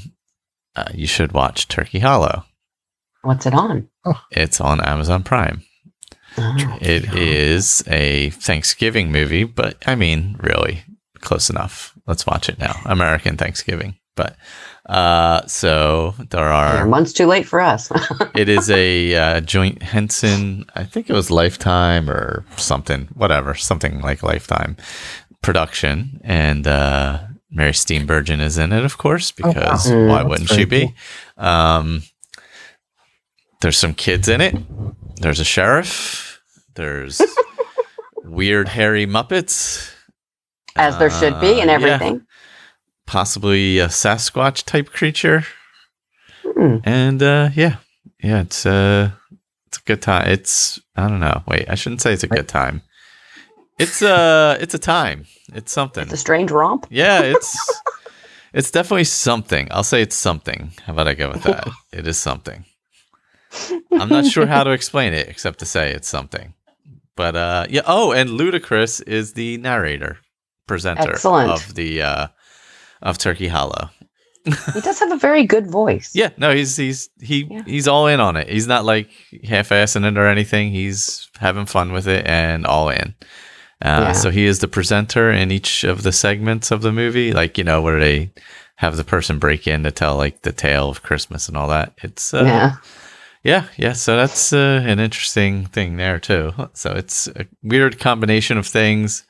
[0.75, 2.45] uh, you should watch Turkey Hollow.
[3.21, 3.89] What's it on?
[4.31, 5.63] It's on Amazon Prime.
[6.37, 6.77] Oh.
[6.81, 10.83] It is a Thanksgiving movie, but I mean, really
[11.21, 11.93] close enough.
[12.05, 12.75] Let's watch it now.
[12.85, 13.95] American Thanksgiving.
[14.15, 14.35] But
[14.87, 16.85] uh, so there You're are.
[16.87, 17.89] months too late for us.
[18.35, 20.65] It is a uh, joint Henson.
[20.75, 24.75] I think it was Lifetime or something, whatever, something like Lifetime
[25.41, 27.19] production, and uh,
[27.51, 30.07] Mary Steenburgen is in it, of course, because wow.
[30.07, 30.95] why Mm, wouldn't she very be?
[31.37, 32.03] Um,
[33.61, 34.55] there's some kids in it.
[35.21, 36.41] There's a sheriff.
[36.75, 37.21] There's
[38.23, 39.91] weird hairy Muppets.
[40.75, 42.15] As there should be and everything.
[42.15, 42.21] yeah.
[43.05, 45.45] Possibly a Sasquatch type creature.
[46.43, 46.77] Hmm.
[46.83, 47.77] And uh yeah.
[48.21, 49.11] Yeah, it's uh
[49.67, 50.29] it's a good time.
[50.29, 51.43] It's I don't know.
[51.47, 52.81] Wait, I shouldn't say it's a good time.
[53.79, 55.25] It's uh it's a time.
[55.53, 56.03] It's something.
[56.03, 56.87] It's a strange romp.
[56.89, 57.81] Yeah, it's
[58.53, 59.67] it's definitely something.
[59.71, 60.71] I'll say it's something.
[60.85, 61.67] How about I go with that?
[61.91, 62.65] It is something.
[63.91, 66.53] I'm not sure how to explain it except to say it's something.
[67.15, 70.17] But uh yeah, oh, and Ludacris is the narrator,
[70.67, 71.51] presenter Excellent.
[71.51, 72.27] of the uh
[73.03, 73.89] of Turkey Hollow.
[74.73, 76.11] He does have a very good voice.
[76.13, 77.63] Yeah, no, he's he's he Yeah.
[77.65, 78.49] he's all in on it.
[78.49, 79.09] He's not like
[79.47, 80.71] half-assing it or anything.
[80.71, 83.15] He's having fun with it and all in.
[83.81, 84.11] Uh, Yeah.
[84.13, 87.63] So he is the presenter in each of the segments of the movie, like you
[87.63, 88.31] know where they
[88.77, 91.93] have the person break in to tell like the tale of Christmas and all that.
[92.03, 92.75] It's uh, Yeah.
[93.43, 93.93] yeah, yeah.
[93.93, 96.51] So that's uh, an interesting thing there too.
[96.73, 99.23] So it's a weird combination of things,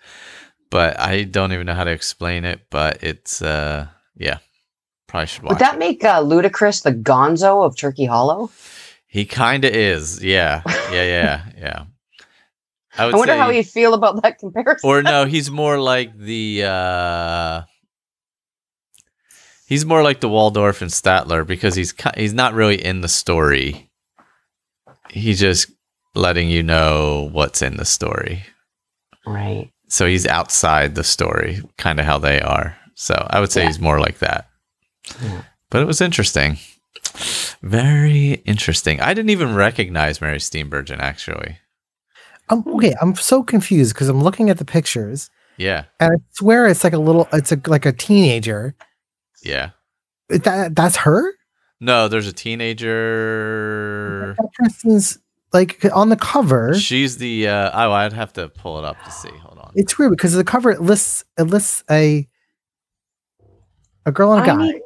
[0.74, 2.62] but I don't even know how to explain it.
[2.72, 4.40] But it's uh, yeah,
[5.08, 5.52] probably should watch.
[5.52, 8.50] Would that make uh, Ludacris the gonzo of Turkey Hollow?
[9.06, 10.24] He kind of is.
[10.24, 10.64] Yeah.
[10.92, 11.04] Yeah.
[11.04, 11.46] Yeah.
[11.60, 11.84] yeah.
[12.98, 14.90] I I wonder how he'd feel about that comparison.
[14.90, 16.64] or no, he's more like the.
[16.66, 17.62] uh
[19.68, 23.90] He's more like the Waldorf and Statler because he's he's not really in the story.
[25.10, 25.72] He's just
[26.16, 28.44] letting you know what's in the story.
[29.26, 29.73] right.
[29.94, 32.76] So he's outside the story, kind of how they are.
[32.96, 33.68] So I would say Yeah.
[33.68, 34.50] he's more like that.
[35.22, 35.44] Yeah.
[35.70, 36.58] But it was interesting.
[37.62, 39.00] Very interesting.
[39.02, 41.60] I didn't even recognize Mary Steenburgen actually.
[42.50, 45.86] Um, okay, I'm so confused because I'm looking at the pictures Yeah.
[46.00, 48.74] and I swear it's like a little, it's a, like a teenager.
[49.44, 49.70] Yeah.
[50.30, 51.34] That that's her.
[51.80, 54.34] No, there's a teenager.
[54.40, 55.20] That person's
[55.52, 56.74] like on the cover.
[56.74, 59.30] She's the uh oh, I'd have to pull it up to see.
[59.30, 59.53] Hold on.
[59.76, 62.28] It's weird because the cover it lists it lists a
[64.06, 64.82] a girl and a I guy, need-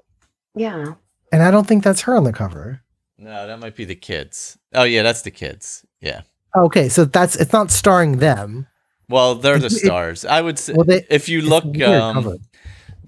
[0.56, 0.94] yeah.
[1.32, 2.82] and I don't think that's her on the cover.
[3.18, 4.58] No, that might be the kids.
[4.74, 5.86] Oh yeah, that's the kids.
[6.02, 6.22] Yeah.
[6.56, 8.68] Okay, so that's it's not starring them.
[9.10, 10.26] Well, they're the It- it- stars.
[10.26, 12.38] I would say Well, they- if you look um cover.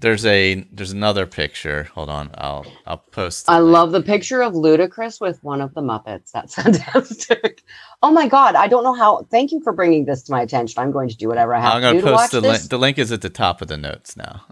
[0.00, 1.84] There's a there's another picture.
[1.94, 2.30] Hold on.
[2.34, 3.72] I'll I'll post I link.
[3.72, 6.30] love the picture of Ludacris with one of the Muppets.
[6.32, 7.62] That's fantastic.
[8.02, 8.54] Oh my God.
[8.56, 9.26] I don't know how.
[9.30, 10.80] Thank you for bringing this to my attention.
[10.82, 12.40] I'm going to do whatever I have I'm to gonna do to watch post the
[12.40, 12.60] this.
[12.62, 12.70] link.
[12.70, 14.42] The link is at the top of the notes now.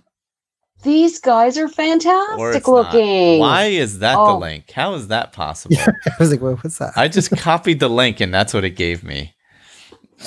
[0.84, 2.94] These guys are fantastic it's not.
[2.94, 3.40] looking.
[3.40, 4.38] Why is that the Oh.
[4.38, 4.70] link?
[4.70, 5.76] How is that possible?
[6.06, 6.92] I was like, what, what's that?
[6.96, 9.34] I just copied the link and that's what it gave me.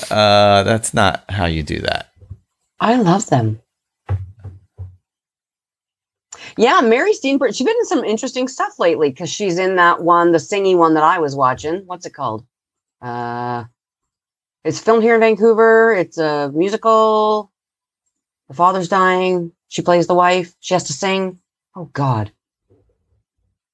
[0.10, 2.08] Uh, that's not how you do that.
[2.80, 3.62] I love them.
[6.58, 7.56] Yeah, Mary Steenburgen.
[7.56, 10.94] She's been in some interesting stuff lately because she's in that one, the singy one
[10.96, 11.84] that I was watching.
[11.88, 12.46] What's it called?
[13.02, 13.66] Uh,
[14.64, 15.94] it's filmed here in Vancouver.
[15.94, 17.52] It's a musical.
[18.50, 19.54] The father's dying.
[19.70, 20.56] She plays the wife.
[20.60, 21.40] She has to sing.
[21.76, 22.32] Oh God.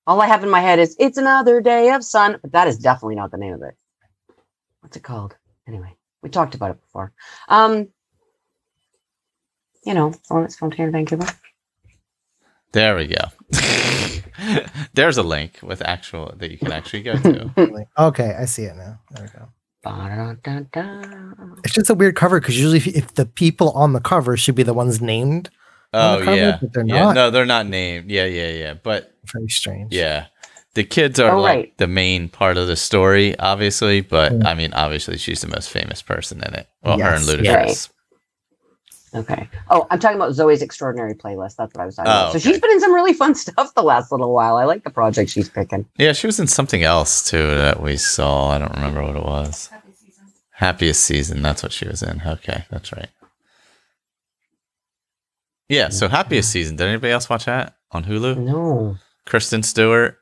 [0.07, 2.77] All I have in my head is "It's another day of sun," but that is
[2.77, 3.75] definitely not the name of it.
[4.81, 5.35] What's it called?
[5.67, 7.11] Anyway, we talked about it before.
[7.49, 7.89] Um,
[9.83, 11.27] you know, the that's filmed here in Vancouver.
[12.73, 13.23] There we go.
[14.93, 17.85] There's a link with actual that you can actually go to.
[17.97, 18.99] Okay, I see it now.
[19.11, 19.49] There we go.
[21.63, 24.55] It's just a weird cover because usually if, if the people on the cover should
[24.55, 25.49] be the ones named,
[25.93, 27.03] On Oh the cover, yeah, but they're yeah.
[27.03, 27.15] not.
[27.15, 28.11] No, they're not named.
[28.11, 28.73] Yeah, yeah, yeah.
[28.75, 29.93] But very strange.
[29.93, 30.25] yeah,
[30.73, 31.77] the kids are Oh, like right.
[31.77, 34.01] the main part of the story, obviously.
[34.01, 34.45] But Mm.
[34.45, 36.67] I mean, obviously, she's the most famous person in it.
[36.83, 37.43] Well, her and Yes, Ludacris.
[37.43, 37.89] yes.
[39.19, 39.49] Okay.
[39.69, 41.55] Oh, I'm talking about Zoey's Extraordinary Playlist.
[41.57, 42.31] That's what I was talking Oh, about.
[42.33, 42.49] So okay.
[42.49, 44.57] she's been in some really fun stuff the last little while.
[44.57, 45.85] I like the project she's picking.
[45.97, 48.49] Yeah, she was in something else too that we saw.
[48.51, 49.69] I don't remember what it was.
[50.51, 51.41] Happiest season.
[51.41, 52.21] That's what she was in.
[52.25, 53.09] Okay, that's right.
[55.69, 56.77] Yeah, so happiest season.
[56.77, 58.37] Did anybody else watch that on Hulu?
[58.37, 58.97] No.
[59.25, 60.17] Kristen Stewart.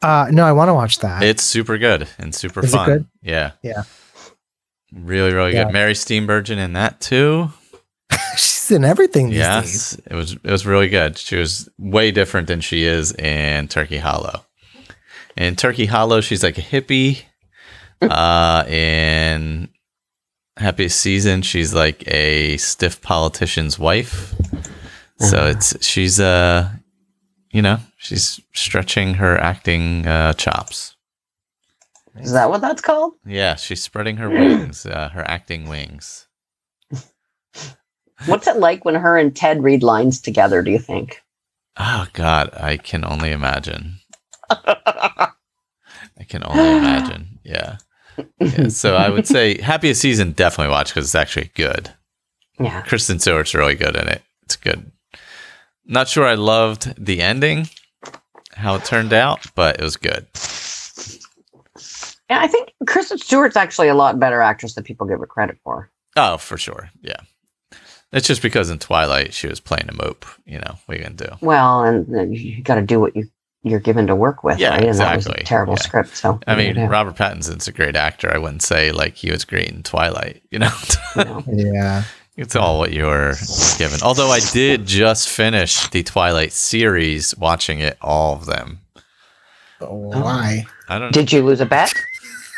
[0.00, 1.22] Uh, no, I want to watch that.
[1.24, 2.86] It's super good and super Is it fun.
[2.86, 3.06] good?
[3.22, 3.52] Yeah.
[3.62, 3.82] Yeah.
[4.92, 5.64] Really, really Yeah.
[5.64, 5.72] good.
[5.72, 7.50] Mary Steenburgen in that too.
[8.36, 9.42] She's in everything these days.
[9.46, 10.32] Yes, it was.
[10.32, 11.18] It was really good.
[11.18, 14.44] She was way different than she is in Turkey Hollow.
[15.36, 17.22] In Turkey Hollow, she's like a hippie.
[18.02, 19.70] Uh, in
[20.58, 24.34] Happy Season, she's like a stiff politician's wife.
[25.18, 26.68] So it's she's uh,
[27.50, 30.94] you know, she's stretching her acting uh, chops.
[32.16, 33.14] Is that what that's called?
[33.24, 36.26] Yeah, she's spreading her wings, uh, her acting wings.
[38.24, 41.22] What's it like when her and Ted read lines together, do you think?
[41.76, 43.96] Oh God, I can only imagine.
[44.50, 47.38] I can only imagine.
[47.44, 47.76] Yeah.
[48.40, 51.90] Yeah, So I would say happiest season definitely watch because it's actually good.
[52.58, 52.80] yeah.
[52.82, 54.22] Kristen Stewart's really good in it.
[54.44, 54.90] It's good.
[55.84, 57.68] Not sure I loved the ending,
[58.54, 60.26] how it turned out, but it was good.
[62.30, 65.58] Yeah, I think Kristen Stewart's actually a lot better actress than people give her credit
[65.62, 65.90] for.
[66.16, 66.88] Oh, for sure.
[67.02, 67.20] Yeah.
[68.12, 70.24] It's just because in Twilight she was playing a mope.
[70.46, 71.28] You know, what are you gonna do?
[71.40, 73.28] Well, and you got to do what you
[73.62, 74.84] you're given to work with, Yeah, right?
[74.84, 75.44] And that was a exactly.
[75.44, 75.82] terrible Yeah.
[75.82, 76.16] script.
[76.16, 78.32] So I mean, yeah, Robert Pattinson's a great actor.
[78.32, 80.42] I wouldn't say like he was great in Twilight.
[80.50, 80.70] You know.
[81.16, 81.72] you.
[81.72, 82.04] Yeah.
[82.38, 83.32] It's all what you're
[83.78, 83.98] given.
[84.02, 88.80] Although I did just finish the Twilight series, watching it, all of them.
[89.80, 90.66] Oh, why?
[90.86, 91.94] I don't Did you lose a bet?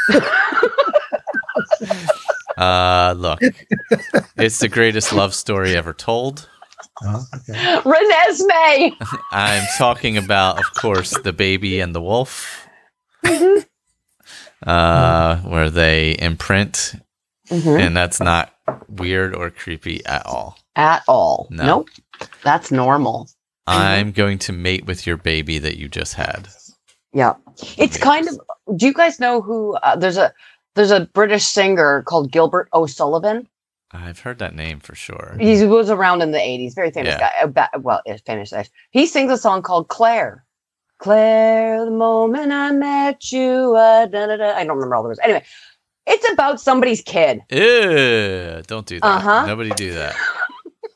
[2.58, 3.40] Uh, look,
[4.36, 6.48] it's the greatest love story ever told.
[7.04, 7.76] Oh, okay.
[7.82, 8.96] Renesmee.
[9.30, 12.66] I'm talking about, of course, the baby and the wolf,
[14.66, 16.94] uh, where they imprint,
[17.50, 17.80] Mhm.
[17.80, 18.52] and that's not
[18.88, 20.58] weird or creepy at all.
[20.76, 21.46] At all?
[21.50, 21.64] No.
[21.66, 21.88] Nope.
[22.42, 23.28] That's normal.
[23.66, 26.48] I'm going to mate with your baby that you just had.
[27.12, 27.34] Yeah.
[27.76, 28.40] It's kind of.
[28.76, 29.74] Do you guys know who?
[29.76, 30.32] Uh, there's a
[30.78, 33.48] there's a British singer called Gilbert O'Sullivan.
[33.90, 35.36] I've heard that name for sure.
[35.40, 37.30] He was around in the 80s, very famous Yeah.
[37.50, 37.60] guy.
[37.74, 38.52] uh, Well, famous.
[38.90, 40.44] He sings a song called Clair.
[40.98, 43.74] Claire, the moment I met you.
[43.76, 44.54] Uh, da, da, da.
[44.56, 45.20] I don't remember all the words.
[45.22, 45.44] Anyway,
[46.06, 47.40] it's about somebody's kid.
[47.50, 49.06] Ew, don't do that.
[49.06, 49.46] Uh-huh.
[49.46, 50.14] Nobody do that.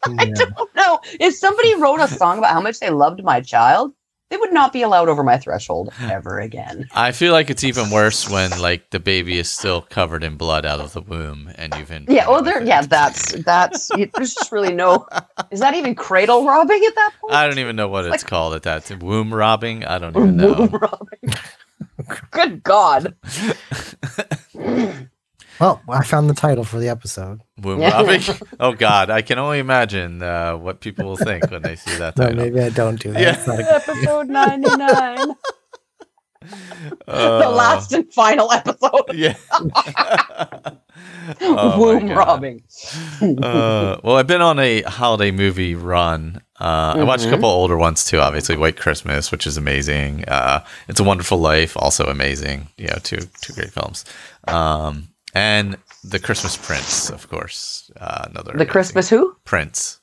[0.09, 0.35] Yeah.
[0.75, 0.99] know.
[1.21, 3.93] if somebody wrote a song about how much they loved my child,
[4.33, 6.89] they would not be allowed over my threshold ever again.
[6.95, 10.65] I feel like it's even worse when like the baby is still covered in blood
[10.65, 12.63] out of the womb and you've been Yeah, well, there.
[12.63, 13.89] Yeah, that's that's.
[13.89, 15.07] There's just really no.
[15.51, 17.35] Is that even cradle robbing at that point?
[17.35, 18.91] I don't even know what it's called at that.
[19.03, 19.85] Womb robbing?
[19.85, 20.55] I don't even know.
[20.55, 21.35] Womb robbing.
[22.31, 23.15] Good God.
[25.87, 27.41] Well, I found the title for the episode.
[27.59, 28.21] Womb robbing?
[28.61, 32.17] Oh God, I can only imagine uh, what people will think when they see that
[32.19, 33.21] No, maybe I don't do that.
[33.23, 33.35] Yeah.
[33.39, 33.95] It's not a good idea.
[33.95, 35.17] Episode 99.
[37.07, 39.05] the Uh, last and final episode.
[39.15, 39.37] Yeah.
[41.41, 42.63] Oh, Womb robbing.
[43.23, 46.43] uh, well, I've been on a holiday movie run.
[46.61, 47.31] Uh, I watched a Mhm.
[47.31, 48.19] couple older ones too.
[48.19, 50.25] Obviously, White Christmas, which is amazing.
[50.27, 52.69] Uh, it's a Wonderful Life, also amazing.
[52.77, 54.05] You know, two two great films.
[54.49, 59.37] Um, and The Christmas Prince, of course, uh, another The Christmas who?
[59.45, 60.01] Prince.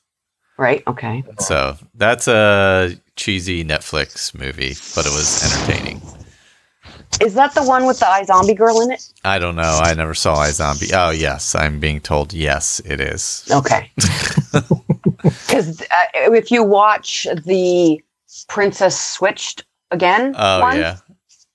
[0.58, 0.82] Right.
[0.86, 1.24] Okay.
[1.38, 6.02] So that's a cheesy Netflix movie, but it was entertaining.
[7.20, 9.02] Is that the one with the iZombie girl in it?
[9.24, 9.80] I don't know.
[9.82, 10.92] I never saw iZombie.
[10.94, 13.46] Oh yes, I'm being told yes, it is.
[13.50, 13.90] Okay.
[15.22, 18.00] Because uh, if you watch the
[18.48, 20.96] Princess Switched again, Oh one, yeah,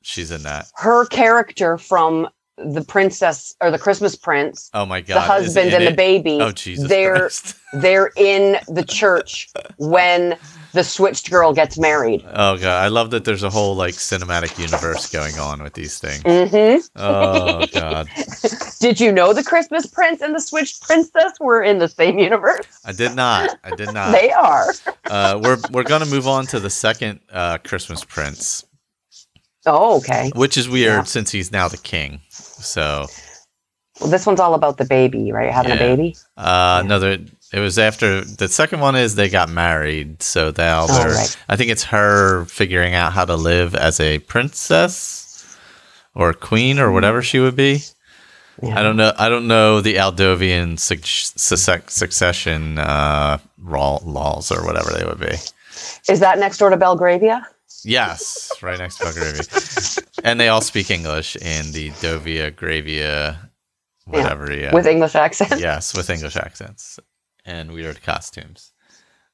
[0.04, 0.68] she's in that.
[0.76, 5.84] her character from the princess or the Christmas Prince, Oh my god, the husband and
[5.84, 7.56] in the baby, Oh Jesus they're Christ.
[7.74, 10.38] they're in the church when
[10.74, 12.22] the switched girl gets married.
[12.26, 16.00] Oh god, I love that there's a whole like cinematic universe going on with these
[16.00, 16.24] things.
[16.24, 18.10] hmm Oh god,
[18.80, 22.66] Did you know the Christmas Prince and the Switched Princess were in the same universe?
[22.86, 23.58] I did not.
[23.64, 24.12] I did not.
[24.14, 24.74] They are.
[25.10, 28.66] Uh, we're we're gonna move on to the second uh, Christmas Prince,
[29.66, 30.32] Oh, okay.
[30.36, 31.04] which is weird Yeah.
[31.04, 32.22] since he's now the king.
[32.30, 33.08] So
[34.02, 35.52] Well, this one's all about the baby, right?
[35.52, 35.76] Having Yeah.
[35.78, 36.16] a baby.
[36.38, 37.18] uh, another.
[37.54, 41.14] It was after the second one is they got married, so now Oh, they're.
[41.16, 41.38] right.
[41.48, 45.46] I think it's her figuring out how to live as a princess
[46.14, 47.84] or queen or whatever she would be.
[48.62, 48.80] Yeah.
[48.80, 49.14] I don't know.
[49.18, 55.20] I don't know the Aldovian suc- suc- succession uh, raw- laws or whatever they would
[55.20, 55.36] be.
[56.10, 57.46] Is that next door to Belgravia?
[57.84, 59.44] Yes, right next to Belgravia,
[60.24, 63.38] and they all speak English in the Dovia Gravia,
[64.06, 64.52] whatever.
[64.56, 65.60] Yeah, With English accents.
[65.60, 67.00] yes, with English accents
[67.46, 68.72] and weird costumes.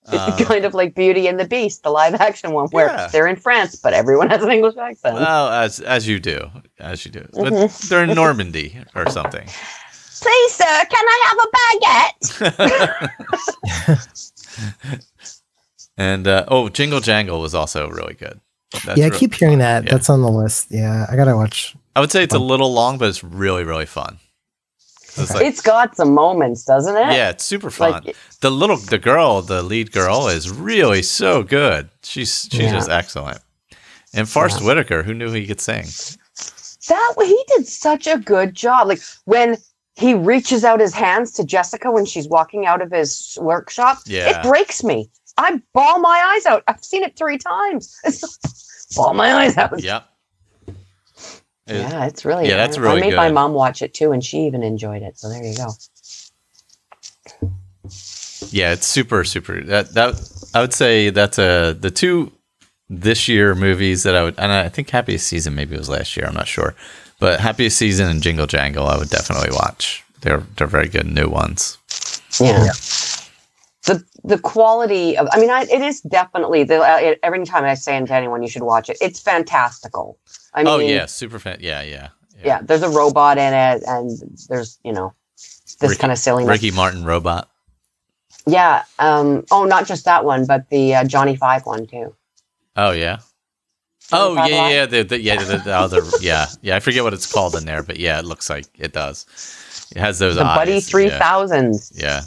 [0.03, 3.07] It's Um, kind of like Beauty and the Beast, the live action one, where Yeah.
[3.07, 5.15] they're in France, but everyone has an English accent.
[5.15, 6.49] well, as as you do,
[6.79, 7.87] as you do, but Mhm.
[7.89, 9.47] they're in Normandy or something.
[10.21, 12.17] Please, sir, can I have a baguette?
[15.97, 18.39] and uh, oh, Jingle Jangle was also really good.
[18.85, 19.83] That's yeah, I re- keep hearing that.
[19.85, 19.91] yeah.
[19.91, 20.67] That's on the list.
[20.71, 21.75] Yeah, I gotta watch.
[21.95, 24.17] I would say it's a little long, but it's really really fun.
[25.17, 27.13] It's like, it's got some moments, doesn't it?
[27.13, 28.01] yeah, it's super fun.
[28.05, 31.89] Like, the little the girl, the lead girl, is really so good.
[32.03, 32.71] She's she's Yeah.
[32.71, 33.39] just excellent.
[34.13, 34.67] And Forest Yeah.
[34.67, 35.85] Whitaker, who knew he could sing?
[36.87, 38.87] that he did such a good job.
[38.87, 39.57] Like when
[39.95, 44.39] he reaches out his hands to Jessica when she's walking out of his workshop, Yeah.
[44.39, 45.09] it breaks me.
[45.37, 46.63] I bawl my eyes out.
[46.67, 47.95] I've seen it three times.
[48.95, 49.81] bawl my eyes out.
[49.81, 50.01] Yeah.
[51.67, 52.49] Yeah, it's really.
[52.49, 55.03] Yeah, that's I- really I made my mom watch it too, and she even enjoyed
[55.03, 55.17] it.
[55.17, 55.69] So there you go.
[58.49, 59.61] Yeah, it's super super.
[59.61, 62.31] That that I would say that's a the two
[62.89, 66.17] this year movies that I would and I think Happiest Season maybe it was last
[66.17, 66.25] year.
[66.27, 66.75] I'm not sure,
[67.19, 70.03] but Happiest Season and Jingle Jangle I would definitely watch.
[70.21, 71.77] They're they're very good new ones.
[72.39, 72.71] Yeah.
[73.83, 77.73] The the quality of I mean I, it is definitely the uh, every time I
[77.73, 80.19] say it to anyone you should watch it it's fantastical.
[80.53, 81.57] I mean oh yeah, super fan.
[81.59, 82.09] Yeah, yeah,
[82.43, 84.11] yeah there's a robot in it and
[84.49, 86.49] there's you know this Ricky- kind of silliness.
[86.49, 87.49] Ricky Martin robot.
[88.45, 88.83] Yeah.
[88.99, 89.45] Um.
[89.51, 92.15] Oh, not just that one, but the uh, Johnny Five one too.
[92.75, 93.17] Oh yeah.
[94.11, 96.75] Oh Oh Five yeah, yeah, the, the, yeah, the, the other, yeah, yeah.
[96.75, 99.25] I forget what it's called in there, but yeah, it looks like it does.
[99.95, 100.57] It has those The eyes.
[100.57, 101.17] Buddy Three yeah.
[101.93, 102.21] Yeah.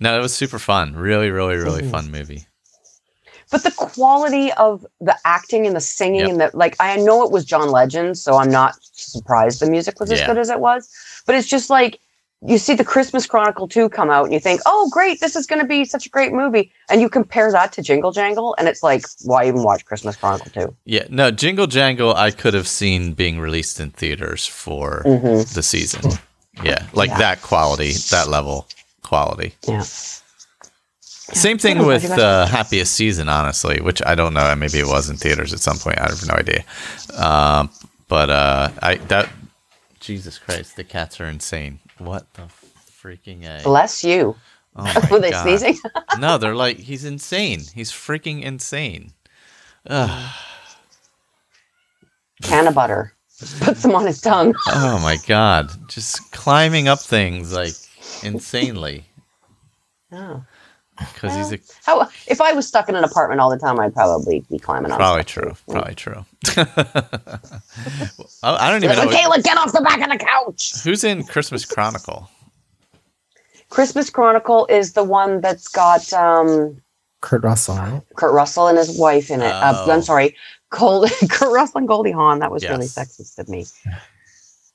[0.00, 0.94] No, it was super fun.
[0.96, 2.46] Really, really, really fun movie.
[3.50, 6.30] But the quality of the acting and the singing Yep.
[6.30, 10.00] and the like, I know it was John Legend, so I'm not surprised the music
[10.00, 10.26] was as Yeah.
[10.26, 10.88] good as it was.
[11.26, 11.98] But it's just like
[12.42, 15.46] you see the Christmas Chronicle 2 come out and you think, oh, great, this is
[15.46, 16.72] going to be such a great movie.
[16.88, 20.50] And you compare that to Jingle Jangle, and it's like, why even watch Christmas Chronicle
[20.50, 20.74] 2?
[20.86, 25.52] Yeah, no, Jingle Jangle I could have seen being released in theaters for Mhm.
[25.52, 26.00] the season.
[26.62, 27.18] Yeah, like Yeah.
[27.18, 28.66] that quality, that level
[29.10, 29.54] quality.
[29.68, 29.82] Yeah.
[31.02, 32.18] Same thing with pretty much.
[32.18, 34.54] uh, Happiest Season, honestly, which I don't know.
[34.56, 35.98] Maybe it was in theaters at some point.
[35.98, 36.64] I have no idea.
[37.16, 37.70] Um,
[38.08, 39.28] but uh, I that
[40.00, 41.78] Jesus Christ, the cats are insane.
[41.98, 42.42] What the
[43.02, 43.62] freaking a?
[43.62, 44.34] Bless you.
[44.76, 45.42] Oh Were they God.
[45.42, 45.76] sneezing?
[46.18, 47.60] No, they're like he's insane.
[47.74, 49.12] He's freaking insane.
[49.86, 50.34] Ugh.
[52.42, 53.12] Can of butter.
[53.60, 54.54] Puts them on his tongue.
[54.68, 57.74] Oh my god, just climbing up things like
[58.22, 59.04] insanely
[60.12, 60.42] Oh.
[60.98, 63.94] because he's a How, if I was stuck in an apartment all the time, I'd
[63.94, 66.24] probably be climbing on probably true, probably true.
[66.56, 67.38] I
[68.42, 70.72] I don't even know Michaela, get off the back of the couch.
[70.82, 72.28] who's in Christmas Chronicle.
[73.68, 76.82] Christmas Chronicle is the one that's got um,
[77.20, 77.76] Kurt Russell.
[77.76, 78.02] Right?
[78.16, 79.46] Kurt Russell and his wife in it.
[79.52, 79.90] Uh, Oh.
[79.92, 80.36] I'm sorry,
[80.70, 82.40] Gold, Kurt Russell and Goldie Hawn.
[82.40, 83.64] That was really sexist of me.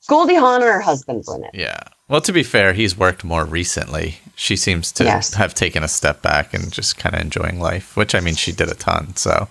[0.08, 1.52] Goldie Hawn and her husband were in it.
[1.54, 1.80] Yeah.
[2.08, 4.18] Well, to be fair, he's worked more recently.
[4.36, 5.34] She seems to Yes.
[5.34, 8.52] have taken a step back and just kind of enjoying life, which I mean, she
[8.52, 9.16] did a ton.
[9.16, 9.48] So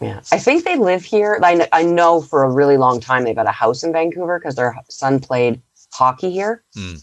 [0.00, 1.40] Yeah, I think they live here.
[1.42, 4.54] I, I know for a really long time they've got a house in Vancouver because
[4.54, 5.60] their son played
[5.92, 6.62] hockey here.
[6.74, 6.94] Hmm.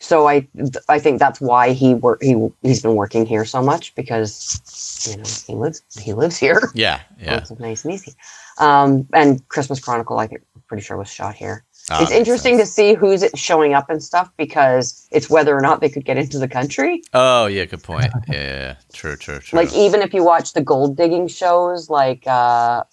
[0.00, 0.46] So I
[0.88, 4.60] I think that's why he work he he's been working here so much because
[5.08, 6.70] you know he lives he lives here.
[6.74, 7.36] yeah, yeah.
[7.38, 8.12] It's nice and easy.
[8.58, 11.64] Um, and Christmas Chronicle, I think, pretty sure was shot here.
[11.90, 12.70] Ah, it's interesting sense.
[12.70, 16.16] to see who's showing up and stuff because it's whether or not they could get
[16.16, 17.02] into the country.
[17.12, 18.06] Oh, yeah, good point.
[18.28, 18.74] Yeah, yeah, yeah.
[18.94, 19.58] true, true, true.
[19.58, 22.84] Like even if you watch the gold digging shows, like uh,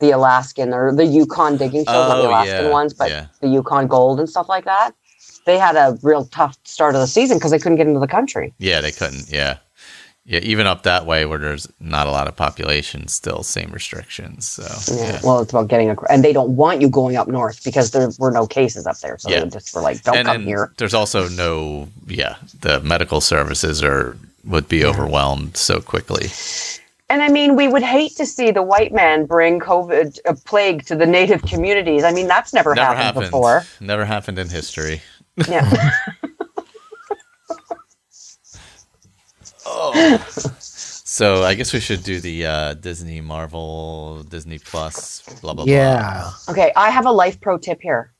[0.00, 3.26] the Alaskan or the Yukon digging shows, not the Oh, Alaskan yeah, ones, but yeah.
[3.40, 4.92] the Yukon Gold and stuff like that.
[5.46, 8.06] They had a real tough start of the season because they couldn't get into the
[8.08, 8.52] country.
[8.58, 9.30] Yeah, they couldn't.
[9.30, 9.58] Yeah.
[10.30, 14.46] Yeah, even up that way where there's not a lot of population, still same restrictions.
[14.46, 15.14] So, Yeah.
[15.14, 15.20] yeah.
[15.24, 18.08] Well, it's about getting across, and they don't want you going up north because there
[18.16, 19.18] were no cases up there.
[19.18, 19.40] So Yeah.
[19.40, 23.20] they just were like, "Don't and come then here." there's also no, yeah, the medical
[23.20, 26.30] services are would be overwhelmed so quickly.
[27.10, 30.86] And I mean, we would hate to see the white man bring COVID, a plague
[30.86, 32.04] to the native communities.
[32.04, 33.24] I mean, that's never, Never happened, happened.
[33.26, 33.64] before.
[33.80, 35.02] Never happened in history.
[35.48, 35.68] Yeah.
[41.10, 46.30] So I guess we should do the uh, Disney, Marvel, Disney Plus, blah blah Yeah.
[46.48, 48.12] okay, I have a life pro tip here.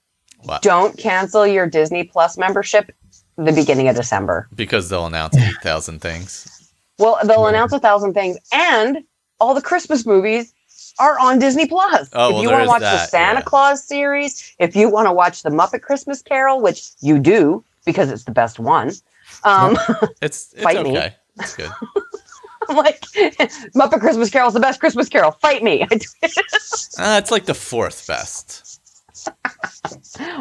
[0.42, 0.60] What?
[0.62, 2.90] Don't cancel your Disney Plus membership
[3.36, 4.48] the beginning of December.
[4.56, 6.72] Because they'll announce eight thousand things.
[6.98, 9.04] Well, they'll announce a thousand things, and
[9.38, 10.52] all the Christmas movies
[10.98, 12.10] are on Disney Plus.
[12.12, 13.44] Oh, if well, you want to is watch the Santa yeah.
[13.44, 18.10] Claus series, if you want to watch the Muppet Christmas Carol, which you do because
[18.10, 18.90] it's the best one,
[19.44, 19.78] um,
[20.20, 20.98] It's it's Fight me.
[21.40, 21.44] Okay.
[21.44, 21.70] It's good.
[22.68, 23.00] I'm like
[23.74, 25.33] Muppet Christmas Carol is the best Christmas Carol.
[25.33, 25.83] Fight me.
[25.83, 25.87] Uh,
[26.22, 28.81] it's like the fourth best.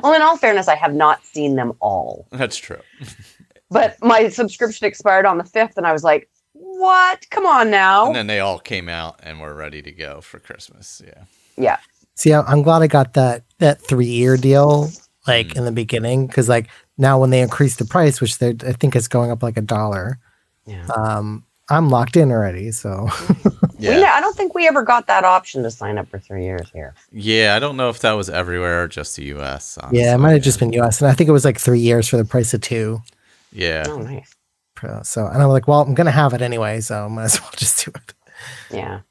[0.03, 2.81] well, in all fairness, I have not seen them all, That's true.
[3.71, 7.27] but my subscription expired on the fifth, and I was like, "What?
[7.29, 10.39] Come on now!" And then they all came out and were ready to go for
[10.39, 11.01] Christmas.
[11.05, 11.23] Yeah.
[11.57, 11.77] yeah,
[12.15, 14.89] See, I- I'm glad I got that that three year deal
[15.27, 15.57] like Mm.
[15.57, 18.95] in the beginning because like now when they increase the price, which they I think
[18.95, 20.19] it's going up like a dollar,
[20.69, 20.85] yeah.
[20.95, 22.71] um, I'm locked in already.
[22.71, 23.07] So
[23.79, 24.13] We ne- Yeah.
[24.13, 26.93] I don't think we ever got that option to sign up for three years here.
[27.11, 27.55] Yeah.
[27.55, 29.77] I don't know if that was everywhere or just the US.
[29.91, 32.07] yeah, it might have just been US, and I think it was like three years
[32.07, 32.99] for the price of two.
[33.51, 33.83] Yeah.
[33.87, 34.33] Oh, nice.
[35.03, 37.51] So and I'm like, well, I'm gonna have it anyway, so I might as well
[37.57, 38.13] just do it.
[38.71, 39.01] Yeah.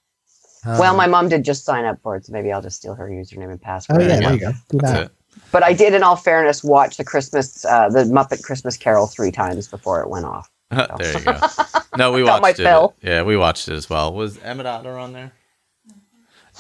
[0.65, 2.95] well, Um, my mom did just sign up for it, so maybe I'll just steal
[2.95, 4.01] her username and password.
[4.03, 4.23] oh password.
[4.23, 4.59] yeah, There there you you go.
[4.71, 5.03] Do That's that.
[5.07, 5.13] it.
[5.53, 9.31] But I did, in all fairness, watch the Christmas, uh, the Muppet Christmas Carol three
[9.31, 10.51] times before it went off.
[10.71, 11.39] There you go.
[11.97, 12.65] No, we Got my watched it.
[12.65, 12.95] fill.
[13.03, 14.13] Yeah, we watched it as well.
[14.13, 15.33] Was Emmett Otter on there?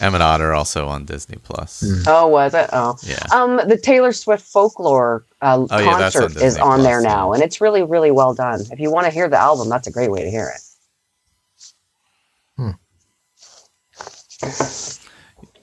[0.00, 1.80] Emmett Otter also on Disney Plus.
[1.80, 2.02] Hmm.
[2.06, 2.70] Oh, was it?
[2.72, 2.96] Oh.
[3.02, 3.18] Yeah.
[3.32, 7.00] Um, the Taylor Swift folklore uh, Oh, yeah, that's on concert is Disney on there
[7.00, 7.34] now, yeah.
[7.34, 8.60] and it's really, really well done.
[8.70, 10.60] If you want to hear the album, that's a great way to hear it.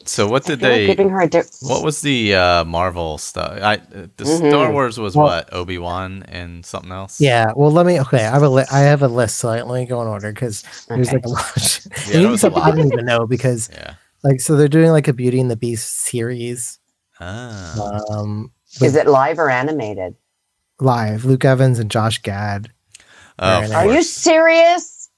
[0.07, 0.87] So what did feel like they?
[0.87, 3.59] giving her a di- What was the uh, Marvel stuff?
[3.61, 3.79] I uh,
[4.17, 4.49] the Mhm.
[4.49, 7.19] Star Wars was Well- what Obi Wan and something else.
[7.19, 7.99] Yeah, well, let me.
[8.01, 10.31] Okay, I have a li- I have a list, so let me go in order
[10.31, 11.55] because there's like a lot.
[11.57, 12.75] Of Yeah, and there even was a something I lot.
[12.77, 13.93] don't even know because Yeah.
[14.23, 16.79] like so they're doing like a Beauty and the Beast series
[17.19, 17.99] Ah.
[18.09, 18.51] um
[18.81, 20.15] Is it live or animated?
[20.79, 21.25] live.
[21.25, 22.69] Luke Evans and Josh Gad.
[23.39, 25.09] Oh, Are Are you serious?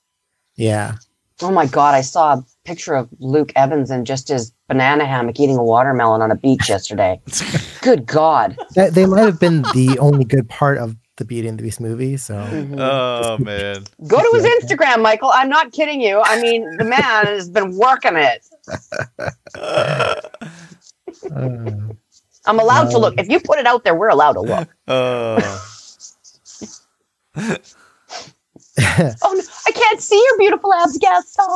[0.56, 0.96] Yeah,
[1.42, 5.40] Oh my god, I saw a picture of Luke Evans and just his banana hammock
[5.40, 7.20] eating a watermelon on a beach yesterday.
[7.82, 8.58] Good God.
[8.76, 11.80] That, they might have been the only good part of the Beauty and the Beast
[11.80, 12.16] movie.
[12.18, 12.80] So Mhm.
[12.80, 13.84] Oh man.
[14.08, 15.32] Go to his Instagram, Michael.
[15.34, 16.22] I'm not kidding you.
[16.24, 18.46] I mean, the man has been working it.
[19.58, 20.16] uh,
[22.46, 23.16] I'm allowed to Um, look.
[23.18, 24.68] If you put it out there, we're allowed to look.
[24.88, 25.64] Oh.
[28.80, 31.48] Oh, no, I can't see your beautiful abs, Gaston.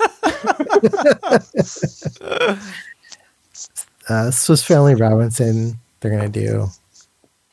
[4.08, 5.78] uh, Swiss Family Robinson.
[6.00, 6.66] They're gonna do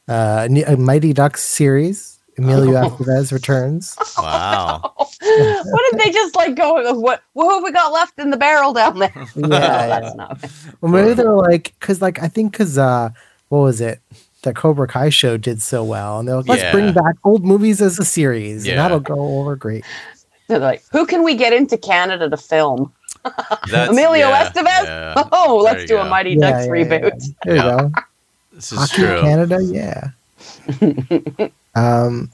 [0.07, 2.09] uh, a a Mighty Ducks series.
[2.35, 2.89] Emilio Oh.
[2.89, 3.95] Estevez returns.
[4.17, 4.91] wow.
[4.97, 6.93] what did they just like go?
[6.99, 7.21] What?
[7.33, 9.13] What have we got left in the barrel down there?
[9.35, 9.87] Yeah, No, yeah.
[9.99, 10.45] that's not.
[10.81, 13.11] Well, maybe they're like, because like I think because uh,
[13.49, 14.01] what was it?
[14.41, 16.71] The Cobra Kai show did so well, and they're like, let's Yeah.
[16.71, 18.73] bring back old movies as a series, Yeah.
[18.73, 19.85] and that'll go over great.
[20.59, 22.91] They're like, who can we get into Canada to film?
[23.23, 24.83] That's- Emilio yeah, Estevez?
[24.85, 25.23] yeah.
[25.31, 26.09] Oh, There let's you do a.
[26.09, 27.01] Mighty Yeah, Ducks yeah, yeah, reboot.
[27.01, 27.33] yeah.
[27.43, 27.91] There you go.
[28.53, 29.21] This is Hockey in true.
[29.21, 31.47] Canada, yeah.
[31.75, 32.29] um,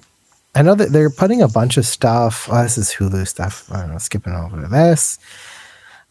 [0.55, 2.49] I know that they're putting a bunch of stuff.
[2.51, 3.72] Oh, this is Hulu stuff.
[3.72, 3.97] I don't know.
[3.99, 5.17] Skipping over this.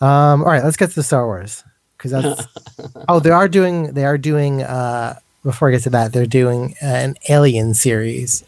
[0.01, 1.65] Um, all right, let's get to Star Wars
[1.97, 2.47] because that's.
[3.09, 3.93] oh, they are doing.
[3.93, 4.63] They are doing.
[4.63, 8.45] Uh, before I get to that, they're doing an Alien series,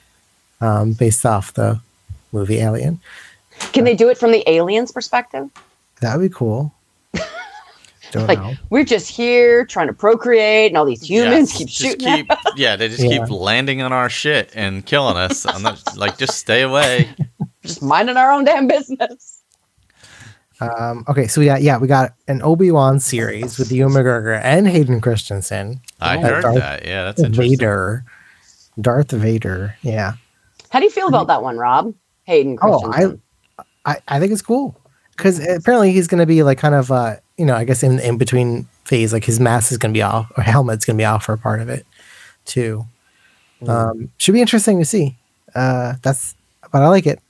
[0.61, 1.80] um, based off the
[2.32, 3.00] movie Alien.
[3.72, 5.48] Can they do it from the aliens' perspective?
[6.00, 6.74] That would be cool.
[8.11, 8.56] Don't Like, know.
[8.70, 12.08] We're just here trying to procreate, and all these humans Yes, keep just shooting.
[12.08, 13.20] at keep- yeah, they just Yeah.
[13.20, 15.46] keep landing on our shit and killing us.
[15.54, 17.08] I'm not like just stay away.
[17.62, 19.36] just minding our own damn business.
[20.62, 24.38] Um, okay, so we got yeah, we got an Obi Wan series with Ewan McGregor
[24.42, 25.80] and Hayden Christensen.
[26.00, 26.84] I Oh, heard Darth that.
[26.84, 27.58] Yeah, that's interesting.
[27.58, 28.04] Vader,
[28.80, 29.76] Darth Vader.
[29.82, 30.14] Yeah,
[30.68, 31.94] How do you feel about that one, Rob?
[32.24, 33.22] Hayden Oh, Christensen.
[33.84, 34.78] I, I think it's cool
[35.16, 37.98] because apparently he's going to be like kind of uh you know I guess in
[38.00, 41.00] in between phase like his mask is going to be off or helmet's going to
[41.00, 41.86] be off for a part of it
[42.44, 42.84] too.
[43.68, 45.16] Um, should be interesting to see.
[45.54, 46.34] Uh, that's
[46.72, 47.20] but I like it.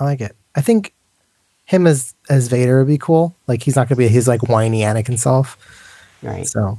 [0.00, 0.34] I like it.
[0.54, 0.94] I think
[1.64, 3.34] him as as Vader would be cool.
[3.46, 5.58] Like he's not going to be his like whiny Anakin self.
[6.22, 6.46] right.
[6.46, 6.78] So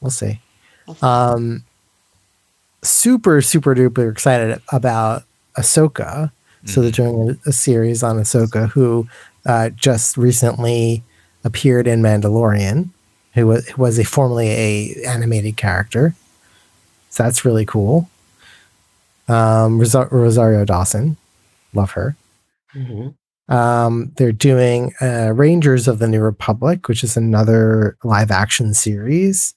[0.00, 0.40] we'll see.
[1.02, 1.64] Um,
[2.82, 5.24] super, super duper excited about
[5.56, 6.30] Ahsoka.
[6.66, 9.08] So they're doing a, a series on Ahsoka, who
[9.46, 11.02] uh, just recently
[11.42, 12.90] appeared in Mandalorian,
[13.34, 16.14] who was, who was a formerly a animated character.
[17.08, 18.08] So that's really cool.
[19.28, 21.16] Um, Rosa- Rosario Dawson,
[21.72, 22.16] love her.
[22.74, 23.14] Mhm.
[23.48, 29.54] Um, they're doing uh, Rangers of the New Republic, which is another live action series.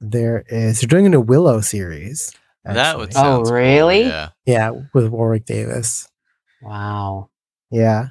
[0.00, 2.32] There is they're doing a new Willow series.
[2.64, 3.20] That would actually.
[3.20, 4.02] sound cool, really?
[4.04, 4.28] Yeah.
[4.46, 6.08] yeah, with Warwick Davis.
[6.62, 7.30] Wow.
[7.70, 8.08] Yeah.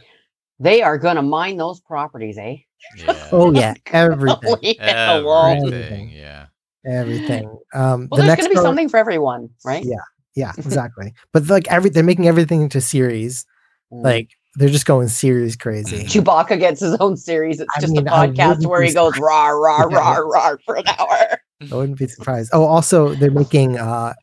[0.60, 2.58] They are going to mine those properties, eh?
[2.98, 3.28] Yeah.
[3.32, 6.10] Oh yeah, everything, yeah, well, Everything.
[6.10, 6.48] Yeah.
[6.86, 7.58] everything.
[7.74, 9.84] Um, well, the there's going to be Star- something for everyone, right?
[9.86, 9.96] Yeah.
[10.36, 11.14] Yeah, exactly.
[11.32, 13.46] but like every, they're making everything into series.
[13.94, 14.04] Mm.
[14.04, 16.04] Like they're just going series crazy.
[16.04, 17.60] Chewbacca gets his own series.
[17.62, 19.98] It's I just mean, a I podcast wouldn't where he goes rah rah Yeah.
[19.98, 21.40] rah rah for an hour.
[21.72, 22.50] I wouldn't be surprised.
[22.54, 24.14] Oh, also they're making uh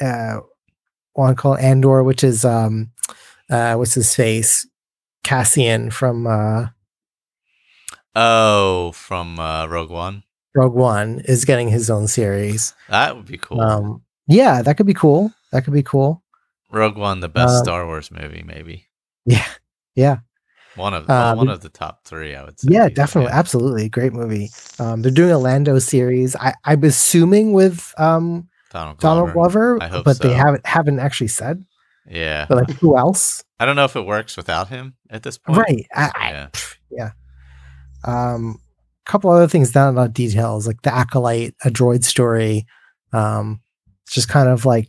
[0.00, 0.40] uh
[1.14, 2.90] one called Andor, which is um
[3.50, 4.66] uh what's his face?
[5.24, 6.66] Cassian from uh
[8.14, 10.24] Oh, from uh, Rogue One.
[10.54, 12.74] Rogue One is getting his own series.
[12.88, 13.60] That would be cool.
[13.60, 15.32] Um yeah, that could be cool.
[15.52, 16.22] That could be cool.
[16.70, 18.86] Rogue One, the best um, Star Wars movie, maybe
[19.26, 19.46] Yeah.
[19.94, 20.18] Yeah.
[20.76, 22.34] one of uh, one of the top three.
[22.34, 22.68] I would say.
[22.72, 23.30] Yeah, definitely.
[23.32, 23.88] Absolutely.
[23.88, 24.50] Great movie.
[24.78, 26.34] Um they're doing a Lando series.
[26.36, 29.32] I, I'm assuming with um Donald Glover.
[29.32, 31.64] Donald Glover, but they haven't haven't actually said.
[32.10, 33.44] Yeah, But like who else?
[33.60, 35.58] I don't know if it works without him at this point.
[35.58, 35.86] Right.
[35.94, 36.48] I, I, Yeah.
[36.90, 37.10] yeah.
[38.04, 38.60] Um,
[39.06, 42.66] a couple other things down about details like the acolyte, a droid story.
[43.12, 43.60] Um,
[44.04, 44.88] it's just kind of like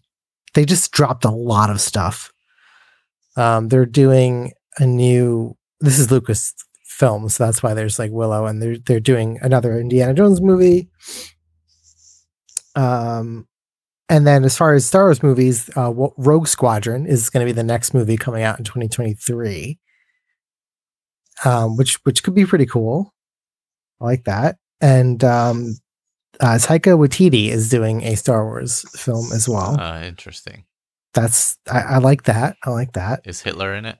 [0.54, 2.32] they just dropped a lot of stuff.
[3.36, 5.56] Um, they're doing a new.
[5.82, 6.54] This is Lucas
[6.86, 10.90] film, so that's why there's like Willow, and they're they're doing another Indiana Jones movie.
[12.76, 13.48] Um,
[14.10, 17.56] and then as far as Star Wars movies, uh, Rogue Squadron is going to be
[17.56, 19.80] the next movie coming out in 2023
[21.46, 23.14] um, which which could be pretty cool.
[24.02, 24.58] I like that.
[24.82, 25.76] And um,
[26.40, 29.80] uh, Taika Waititi is doing a Star Wars film as well.
[29.80, 30.66] Uh, interesting.
[31.14, 32.58] That's I, I like that.
[32.64, 33.22] I like that.
[33.26, 33.98] Is Hitler in it?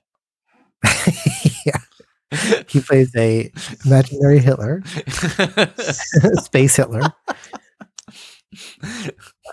[1.66, 3.52] yeah, he plays a
[3.84, 4.82] imaginary Hitler,
[6.42, 7.12] space Hitler.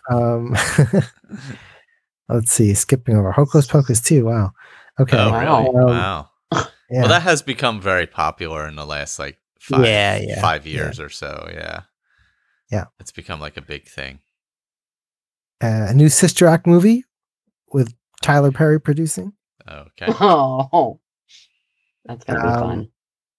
[0.10, 0.56] Um,
[2.30, 4.26] let's see, skipping over Hocus Pocus too.
[4.26, 4.52] Wow.
[5.00, 5.18] Okay.
[5.18, 5.40] Oh, Wow.
[5.60, 5.68] really?
[5.80, 6.30] Um, wow.
[6.54, 6.64] yeah.
[7.02, 10.74] Well, that has become very popular in the last like five, Yeah, yeah, five yeah.
[10.74, 11.48] years or so.
[11.54, 11.82] Yeah.
[12.72, 12.86] Yeah.
[13.00, 14.20] It's become like a big thing.
[15.62, 17.04] Uh, a new Sister Act movie
[17.72, 19.34] with Tyler Perry producing.
[19.70, 20.08] Okay.
[20.20, 21.00] Oh,
[22.06, 22.90] that's gonna be Um, fun.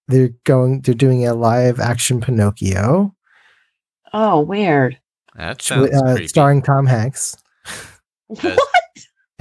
[0.07, 0.81] They're going.
[0.81, 3.15] They're doing a live action Pinocchio,
[4.13, 4.99] Oh, weird.
[5.39, 6.27] That sounds uh, creepy.
[6.27, 7.35] starring Tom Hanks.
[8.41, 8.57] As-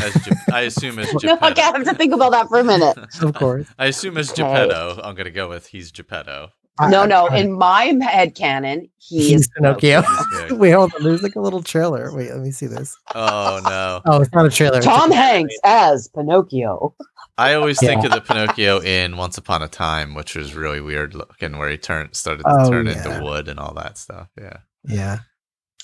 [0.01, 1.46] As Ge- I assume as No, Geppetto.
[1.51, 2.96] okay, I have to think about that for a minute.
[3.20, 3.66] Of course.
[3.80, 4.42] I assume as Okay.
[4.44, 5.01] Geppetto.
[5.03, 6.51] I'm gonna go with he's Geppetto.
[6.80, 7.26] No, no.
[7.26, 10.05] In my head canon, he He's is Pinocchio.
[10.36, 10.55] Okay.
[10.55, 11.03] Wait, hold on.
[11.03, 12.14] There's like a little trailer.
[12.14, 12.96] Wait, let me see this.
[13.16, 14.01] Oh no!
[14.07, 14.76] Oh, it's not a trailer.
[14.76, 16.94] it's a- Tom Hanks as Pinocchio.
[17.36, 21.14] I always think of the Pinocchio in Once Upon a Time, which was really weird
[21.16, 22.92] looking, where he turned started to Oh, turn yeah.
[22.92, 24.28] into wood and all that stuff.
[24.40, 25.18] Yeah, Yeah.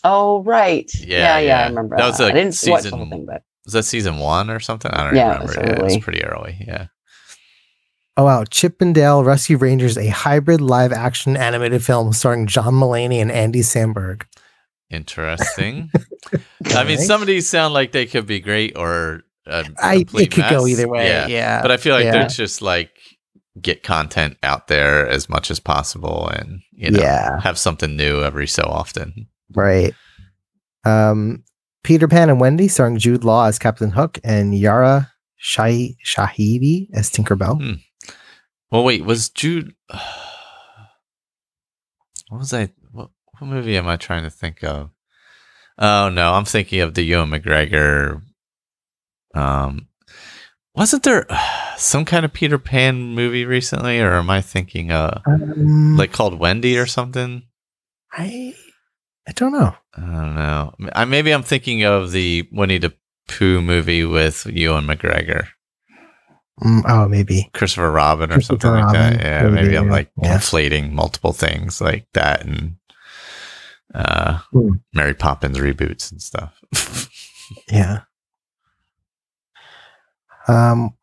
[0.05, 0.91] Oh, right.
[1.01, 1.65] Yeah, Yeah, yeah, yeah.
[1.65, 2.09] I remember That that.
[2.11, 4.61] was, like, I didn't watch the season- whole thing, but was that season one or
[4.61, 4.91] something?
[4.91, 5.47] I don't Yeah, it remember.
[5.47, 6.57] was Yeah, it was pretty early.
[6.67, 6.87] Yeah.
[8.17, 12.75] Oh wow, Chip 'n Dale Rescue Rangers, a hybrid live action animated film starring John
[12.75, 14.23] Mulaney and Andy Samberg.
[14.91, 15.91] Interesting.
[16.67, 20.27] I mean, some of these sound like they could be great or a I complete
[20.29, 21.09] it could go either way.
[21.09, 21.27] Yeah.
[21.27, 21.63] Yeah.
[21.63, 22.13] but I feel like yeah.
[22.13, 22.91] they're just like
[23.61, 27.41] get content out there as much as possible, and you know, Yeah.
[27.41, 29.27] have something new every so often.
[29.53, 29.95] Right.
[30.85, 31.45] Um,
[31.83, 37.11] Peter Pan and Wendy, starring Jude Law as Captain Hook and Yara Shah- Shahidi as
[37.11, 37.61] Tinkerbell.
[37.61, 37.73] Hmm.
[38.71, 39.75] Well, wait, was Jude?
[42.29, 42.71] What was I?
[42.91, 44.91] What, what movie am I trying to think of?
[45.79, 48.23] Oh no, I'm thinking of the Ewan McGregor.
[49.35, 49.89] Um,
[50.75, 51.27] wasn't there
[51.77, 56.39] some kind of Peter Pan movie recently, or am I thinking uh Um, like called
[56.39, 57.43] Wendy or something?
[58.13, 58.55] I,
[59.27, 59.75] I don't know.
[59.97, 60.75] I don't know.
[60.95, 62.93] I maybe I'm thinking of the Winnie the
[63.29, 65.47] Pooh movie with Ewan McGregor,
[66.63, 67.51] Mm, oh, maybe.
[67.53, 69.21] Christopher Robin or Christopher something like that.
[69.21, 70.37] Yeah, maybe, maybe I'm like Yeah.
[70.39, 72.77] conflating multiple things like that and
[73.95, 74.75] uh Hmm.
[74.93, 76.61] Mary Poppins reboots and stuff.
[77.71, 78.01] Yeah.
[80.49, 80.95] Um,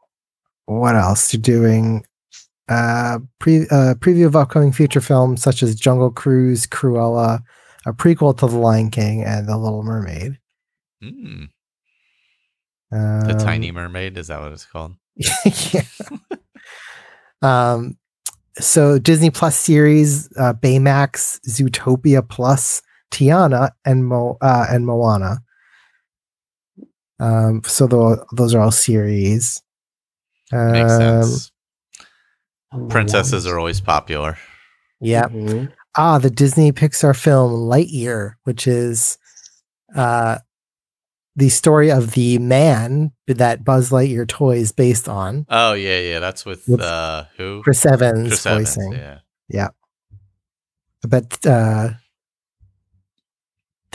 [0.65, 1.33] what else?
[1.33, 2.05] You're doing
[2.69, 7.41] uh, pre uh, preview of upcoming feature films such as Jungle Cruise, Cruella,
[7.85, 10.37] a prequel to The Lion King, and The Little Mermaid.
[11.03, 11.49] Mm,
[12.91, 14.95] Um, the Tiny Mermaid is that what it's called?
[15.15, 15.81] yeah.
[17.41, 17.97] um,
[18.59, 25.39] so Disney Plus series, uh, Baymax, Zootopia Plus, Tiana, and Mo uh, and Moana.
[27.19, 29.61] Um, so tho- those are all series.
[30.51, 31.51] Makes Um, sense.
[32.89, 34.37] Princesses are always popular.
[34.99, 35.27] Yeah.
[35.27, 35.71] Mhm.
[35.97, 39.17] Ah, the Disney Pixar film Lightyear, which is
[39.95, 40.37] uh
[41.35, 45.45] the story of the man that Buzz Lightyear toy is based on.
[45.49, 46.19] Oh yeah, yeah.
[46.19, 47.61] That's with With uh who?
[47.63, 48.93] Chris Evans Chris Evans, voicing.
[48.93, 49.19] yeah.
[49.49, 49.67] Yeah.
[51.07, 51.89] But uh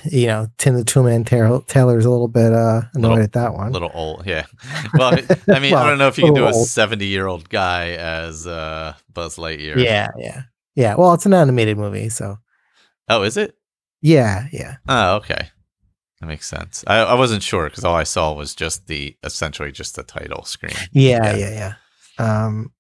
[0.04, 3.48] you know, Tim the Toolman Taylor, Taylor's a little bit uh annoyed Little- at that
[3.48, 3.72] A one.
[3.72, 4.44] little old, yeah.
[4.94, 5.14] Well,
[5.48, 9.36] I mean, I don't know if you can do a seventy-year-old guy as uh, Buzz
[9.36, 9.76] Lightyear.
[9.82, 10.42] Yeah, yeah.
[10.76, 10.94] Yeah.
[10.94, 12.38] Well, it's an animated movie, so
[13.08, 13.56] Oh, is it?
[14.02, 14.76] yeah, yeah.
[14.88, 15.48] Oh, okay.
[16.20, 16.84] That makes sense.
[16.86, 20.44] I, I wasn't sure because all I saw was just the essentially just the title
[20.44, 20.72] screen.
[20.92, 21.48] Yeah, Yeah.
[21.48, 21.74] yeah,
[22.18, 22.44] yeah.
[22.46, 22.72] Um,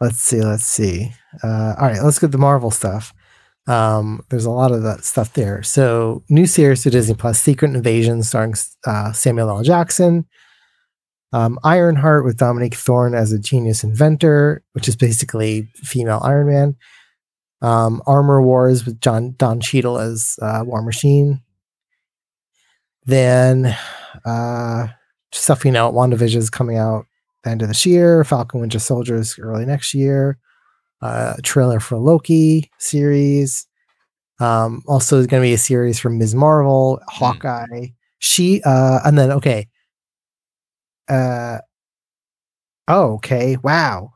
[0.00, 1.12] let's see, let's see.
[1.42, 3.12] Uh, all right, let's get the Marvel stuff.
[3.66, 5.62] Um, there's a lot of that stuff there.
[5.62, 8.54] So, new series to Disney Plus: Secret Invasion, starring
[8.86, 9.62] uh, Samuel L.
[9.62, 10.26] Jackson.
[11.32, 16.76] Um, Ironheart with Dominique Thorne as a genius inventor, which is basically female Iron Man.
[17.62, 21.42] Um, Armor Wars with John Don Cheadle as uh, War Machine.
[23.04, 23.76] Then
[24.24, 24.88] uh,
[25.32, 27.06] stuff we know, WandaVision is coming out
[27.44, 28.24] the end of this year.
[28.24, 30.38] Falcon Winter Soldier is early next year.
[31.02, 33.66] Uh, a trailer for Loki series.
[34.38, 36.34] Um, also, there's going to be a series from Ms.
[36.34, 37.88] Marvel, Hawkeye.
[38.18, 39.68] She, uh, and then okay.
[41.10, 41.58] Uh,
[42.88, 43.56] oh, okay.
[43.62, 44.12] Wow.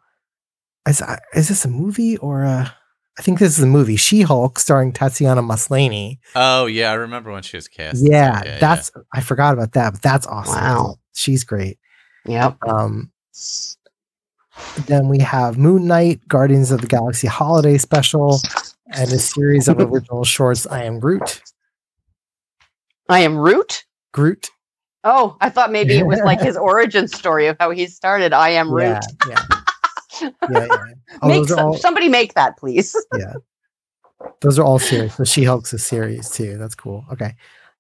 [0.89, 2.75] Is uh, is this a movie or a?
[3.19, 3.97] I think this is a movie.
[3.97, 6.19] She Hulk, starring Tatiana Maslany.
[6.35, 8.05] Oh yeah, I remember when she was cast.
[8.05, 10.55] Yeah, that's I forgot about that, but that's awesome.
[10.55, 10.97] Wow.
[11.15, 11.79] She's great.
[12.27, 12.57] Yep.
[12.67, 13.13] Um,
[14.87, 18.41] then we have Moon Knight, Guardians of the Galaxy Holiday Special,
[18.89, 20.67] and a series of original shorts.
[20.67, 21.43] I am Groot.
[23.09, 23.85] I am Root.
[24.13, 24.51] Groot.
[25.05, 28.33] Oh, I thought maybe it was like his origin story of how he started.
[28.33, 28.83] I am Root.
[28.85, 29.45] Yeah, yeah,
[30.51, 30.67] yeah.
[30.71, 30.77] yeah.
[31.23, 32.95] Oh, make some, all somebody make that, please.
[33.17, 33.35] Yeah.
[34.41, 35.15] Those are all series.
[35.15, 36.57] So She Hulk's a series too.
[36.59, 37.05] That's cool.
[37.13, 37.35] Okay.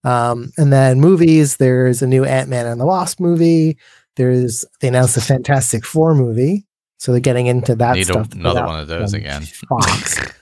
[0.04, 1.56] Um, and then movies.
[1.56, 3.78] There's a new Ant Man and the Wasp movie.
[4.16, 6.66] There's they announced a Fantastic Four movie,
[6.98, 8.32] so they're getting into that Need stuff.
[8.34, 9.42] another one of those again.
[9.42, 10.18] Fox.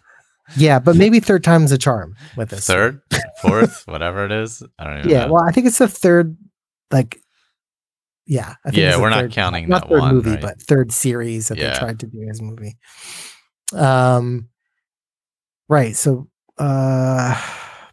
[0.56, 2.66] Yeah, but maybe third time's a charm with this.
[2.66, 3.00] Third,
[3.40, 4.62] fourth, whatever it is.
[4.78, 5.32] I don't even Yeah, know.
[5.34, 6.36] well, I think it's the third.
[6.92, 7.18] Like,
[8.26, 10.40] yeah, I think Yeah, we're not counting not that third one, movie, right?
[10.40, 11.72] but third series that Yeah.
[11.72, 12.76] they tried to do as a movie.
[13.74, 14.48] Um,
[15.68, 15.96] right.
[15.96, 16.28] So,
[16.58, 17.40] uh,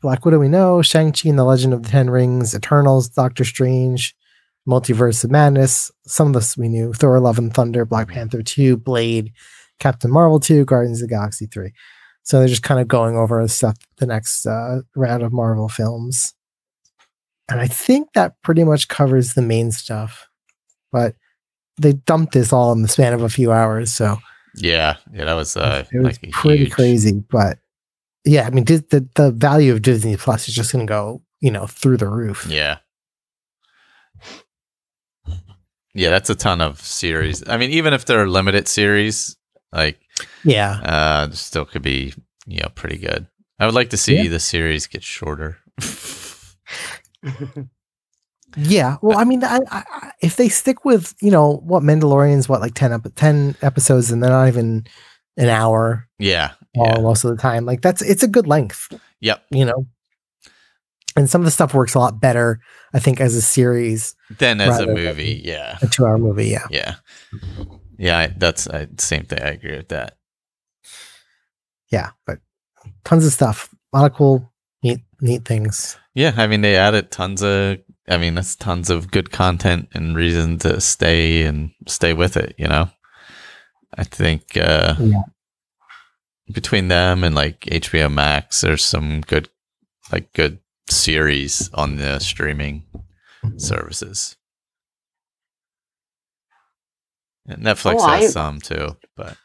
[0.01, 3.43] Black Widow, we know Shang Chi and the Legend of the Ten Rings, Eternals, Doctor
[3.43, 4.15] Strange,
[4.67, 5.91] Multiverse of Madness.
[6.05, 9.33] Some of this we knew: Thor: Love and Thunder, Black Panther two, Blade,
[9.79, 11.73] Captain Marvel two, Guardians of the Galaxy three.
[12.23, 16.33] So they're just kind of going over stuff, the next uh, round of Marvel films.
[17.49, 20.27] And I think that pretty much covers the main stuff.
[20.91, 21.15] But
[21.81, 23.91] they dumped this all in the span of a few hours.
[23.91, 24.17] So
[24.55, 27.23] yeah, yeah, that was uh, it was like pretty huge- crazy.
[27.29, 27.59] But
[28.25, 31.51] yeah, I mean, the, the value of Disney Plus is just going to go, you
[31.51, 32.45] know, through the roof.
[32.49, 32.77] Yeah.
[35.95, 37.47] Yeah, that's a ton of series.
[37.47, 39.35] I mean, even if they're limited series,
[39.73, 39.99] like
[40.43, 40.79] Yeah.
[40.83, 42.13] uh still could be,
[42.45, 43.25] you know, pretty good.
[43.59, 44.29] I would like to see Yeah.
[44.29, 45.57] the series get shorter.
[48.57, 48.97] Yeah.
[49.03, 52.61] Well, I mean, I, I, I- if they stick with, you know, what Mandalorian's, what,
[52.61, 54.87] like 10, ep- 10 episodes and they're not even
[55.37, 56.53] an hour yeah.
[56.75, 57.01] all Yeah.
[57.01, 58.91] most of the time, like that's, it's a good length.
[59.21, 59.43] Yep.
[59.51, 59.85] you know
[61.15, 62.59] and some of the stuff works a lot better
[62.93, 65.77] i think as a series than as a movie, yeah.
[65.81, 66.95] a two hour movie yeah Yeah.
[67.97, 69.41] Yeah, I, that's uh, same thing.
[69.41, 70.15] I agree with that.
[71.91, 72.39] yeah but
[73.03, 74.49] tons of stuff a lot of cool
[74.83, 77.77] neat neat things Yeah, I mean they added tons of
[78.09, 82.55] I mean that's tons of good content and reason to stay and stay with it,
[82.57, 82.89] you know.
[83.97, 85.21] I think uh Yeah.
[86.51, 89.47] between them and like HBO Max there's some good
[90.11, 90.59] like good
[90.89, 92.83] series on the streaming
[93.55, 94.35] services.
[97.47, 99.37] And Netflix Oh, I- has some too, but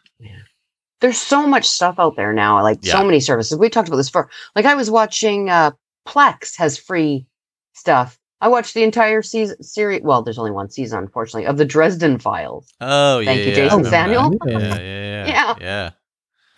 [1.01, 2.95] There's so much stuff out there now, like Yeah.
[2.99, 3.59] so many services.
[3.59, 5.71] We talked about this for like I was watching uh
[6.07, 7.27] Plex has free
[7.75, 8.19] stuff.
[8.41, 10.03] I watched the entire season series.
[10.03, 12.69] Well, there's only one season, unfortunately, of the Dresden Files.
[12.81, 13.27] oh yeah.
[13.27, 14.39] Thank yeah, you, yeah, Jason remember Samuel.
[14.47, 15.55] Yeah, yeah, yeah, Yeah.
[15.61, 15.91] yeah.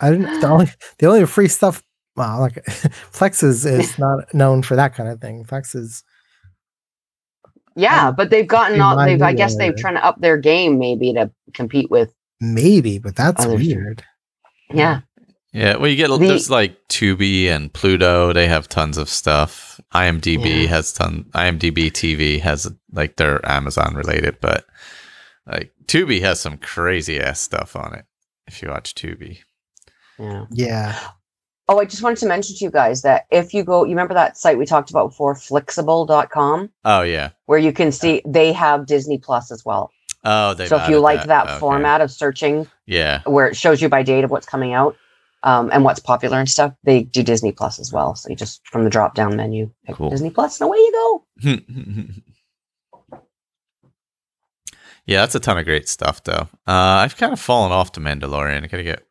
[0.01, 0.67] i didn't the only
[0.99, 1.81] the only free stuff
[2.15, 2.55] well like
[3.13, 6.03] Plex is is not known for that kind of thing Plex is
[7.75, 8.97] Yeah, but they've gotten all.
[8.97, 9.77] They've, I guess, they've area.
[9.81, 12.13] trying to up their game maybe to compete with.
[12.41, 13.77] maybe but that's Other shit.
[13.77, 14.03] weird
[14.73, 15.01] Yeah,
[15.53, 18.33] Yeah, well, you get The- there's like Tubi and Pluto.
[18.33, 19.79] They have tons of stuff.
[19.93, 20.67] IMDb Yeah.
[20.69, 21.25] has ton.
[21.33, 24.65] IMDb TV has like their Amazon related, but
[25.47, 28.05] like Tubi has some crazy ass stuff on it.
[28.47, 29.39] If you watch Tubi,
[30.19, 30.45] yeah.
[30.51, 30.99] yeah
[31.69, 34.13] Oh, I just wanted to mention to you guys that if you go, you remember
[34.13, 38.85] that site we talked about before, Flixable.com, oh yeah, where you can see they have
[38.85, 39.91] Disney Plus as well.
[40.23, 40.67] oh they.
[40.67, 44.23] so if you like that, format of searching yeah, where it shows you by date
[44.23, 44.95] of what's coming out
[45.43, 48.15] um, and what's popular and stuff, they do Disney Plus as well.
[48.15, 50.09] So you just from the drop down menu, pick Cool.
[50.09, 51.53] Disney Plus, and away you go.
[55.05, 56.47] yeah, that's a ton of great stuff though.
[56.67, 58.63] Uh, I've kind of fallen off to Mandalorian.
[58.63, 59.03] I gotta get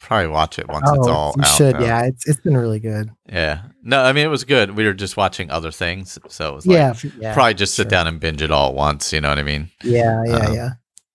[0.00, 1.56] probably watch it once it's all Oh, you out.
[1.56, 1.84] should though.
[1.86, 3.62] yeah it's it's been really good yeah.
[3.82, 4.76] No, I mean it was good.
[4.76, 7.74] We were just watching other things, so it was like yeah, f- yeah probably just
[7.74, 7.90] sit sure.
[7.90, 9.12] down and binge it all at once.
[9.12, 9.70] You know what I mean?
[9.82, 10.68] yeah yeah Um, yeah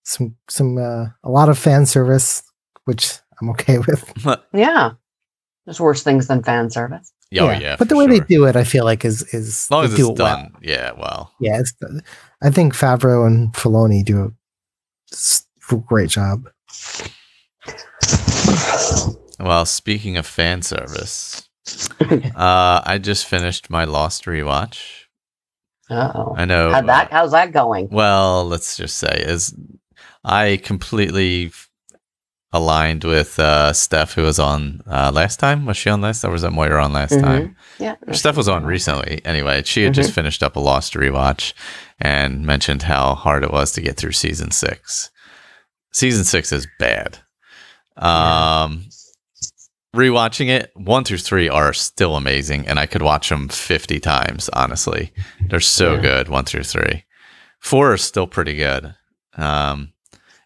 [0.04, 2.42] some some uh a lot of fan service
[2.86, 4.14] which i'm okay with
[4.54, 4.92] Yeah,
[5.66, 7.12] there's worse things than fan service.
[7.40, 9.72] Oh yeah, but the for way they do it, I feel like is is as
[9.72, 10.36] long they as do it's it well.
[10.36, 10.52] done.
[10.62, 11.74] Yeah, well, Yeah, it's.
[12.42, 14.34] I think Favreau and Filoni do
[15.72, 16.50] a great job.
[19.40, 19.66] well.
[19.66, 21.48] Speaking of fan service,
[22.02, 25.04] uh, I just finished my Lost rewatch.
[25.90, 26.34] Uh oh.
[26.38, 26.72] I know.
[26.72, 27.08] How'd that?
[27.12, 27.90] uh, How's that going?
[27.92, 29.54] well, let's just say is
[30.24, 31.69] I completely f-
[32.52, 35.66] aligned with uh, Steph, who was on uh, last time.
[35.66, 36.24] Was she on last?
[36.26, 37.22] Or was that Moira on last Mhm.
[37.22, 37.56] time?
[37.78, 37.95] Yeah.
[38.12, 39.22] Steph was on recently.
[39.24, 41.54] Anyway, she had just finished up a Lost rewatch
[42.00, 45.12] and mentioned how hard it was to get through season six.
[45.91, 47.20] Season six is bad.
[47.97, 48.86] Um,
[49.95, 54.50] rewatching it, one through three are still amazing, and I could watch them fifty times.
[54.54, 55.12] Honestly,
[55.50, 56.02] they're so Yeah.
[56.02, 56.30] good.
[56.30, 57.06] One through three,
[57.60, 58.95] four is still pretty good.
[59.38, 59.93] Um,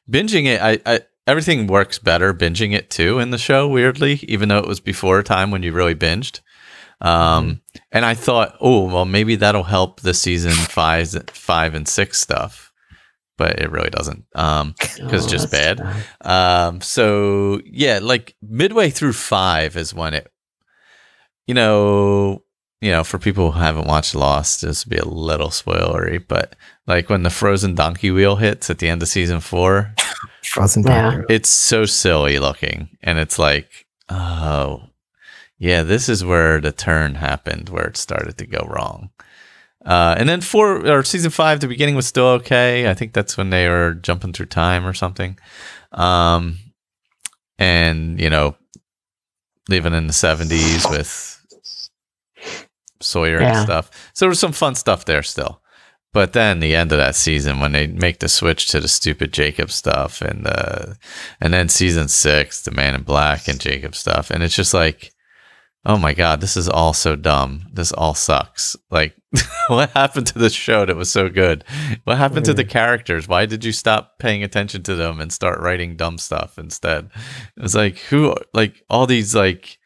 [0.10, 3.68] binging it, I, I everything works better binging it too in the show.
[3.68, 6.42] Weirdly, even though it was before a time when you really binged.
[7.02, 7.62] Um,
[7.92, 12.72] and I thought, oh well, maybe that'll help the season five, five and six stuff,
[13.38, 14.26] but it really doesn't.
[14.36, 15.82] Um, 'cause Oh, just bad.
[16.22, 20.32] um, so yeah, like midway through five is when it,
[21.46, 22.44] you know,
[22.80, 26.56] you know, for people who haven't watched Lost, this would be a little spoilery, but
[26.88, 29.94] like when the frozen donkey wheel hits at the end of season four,
[30.46, 31.22] Frozen Yeah.
[31.30, 34.84] It's so silly looking, and it's like, oh,
[35.58, 39.10] yeah, this is where the turn happened, where it started to go wrong.
[39.86, 42.90] Uh, and then four or season five, the beginning was still okay.
[42.90, 45.38] I think that's when they were jumping through time or something.
[45.92, 46.58] Um,
[47.60, 48.56] and you know,
[49.70, 51.40] living in the seventies with
[53.02, 53.92] Sawyer and stuff.
[54.14, 55.62] So there was some fun stuff there still.
[56.14, 59.34] But then the end of that season, when they make the switch to the stupid
[59.34, 60.94] Jacob stuff, and uh,
[61.42, 65.12] and then season six, the Man in Black and Jacob stuff, and it's just like,
[65.86, 67.66] oh my god, this is all so dumb.
[67.74, 68.76] This all sucks.
[68.92, 69.16] Like,
[69.68, 71.64] what happened to the show that was so good?
[72.04, 73.28] What happened to the characters?
[73.28, 77.10] Why did you stop paying attention to them and start writing dumb stuff instead?
[77.58, 79.80] It was like who, like all these like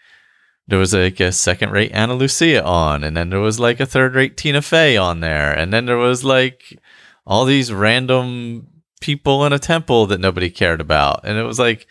[0.67, 3.85] there was like a second rate Ana Lucia on, and then there was like a
[3.85, 6.77] third rate Tina Fey on there, and then there was like
[7.25, 8.67] all these random
[8.99, 11.87] people in a temple that nobody cared about, and it was like,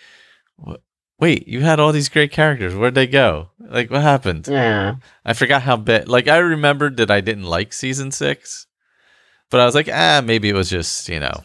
[1.19, 3.51] wait, you had all these great characters, where'd they go?
[3.59, 4.47] Like, what happened?
[4.47, 4.97] Yeah.
[5.25, 6.09] I forgot how bad.
[6.09, 8.67] Like, I remembered that I didn't like season six,
[9.51, 11.45] but I was like, ah, maybe it was just you know,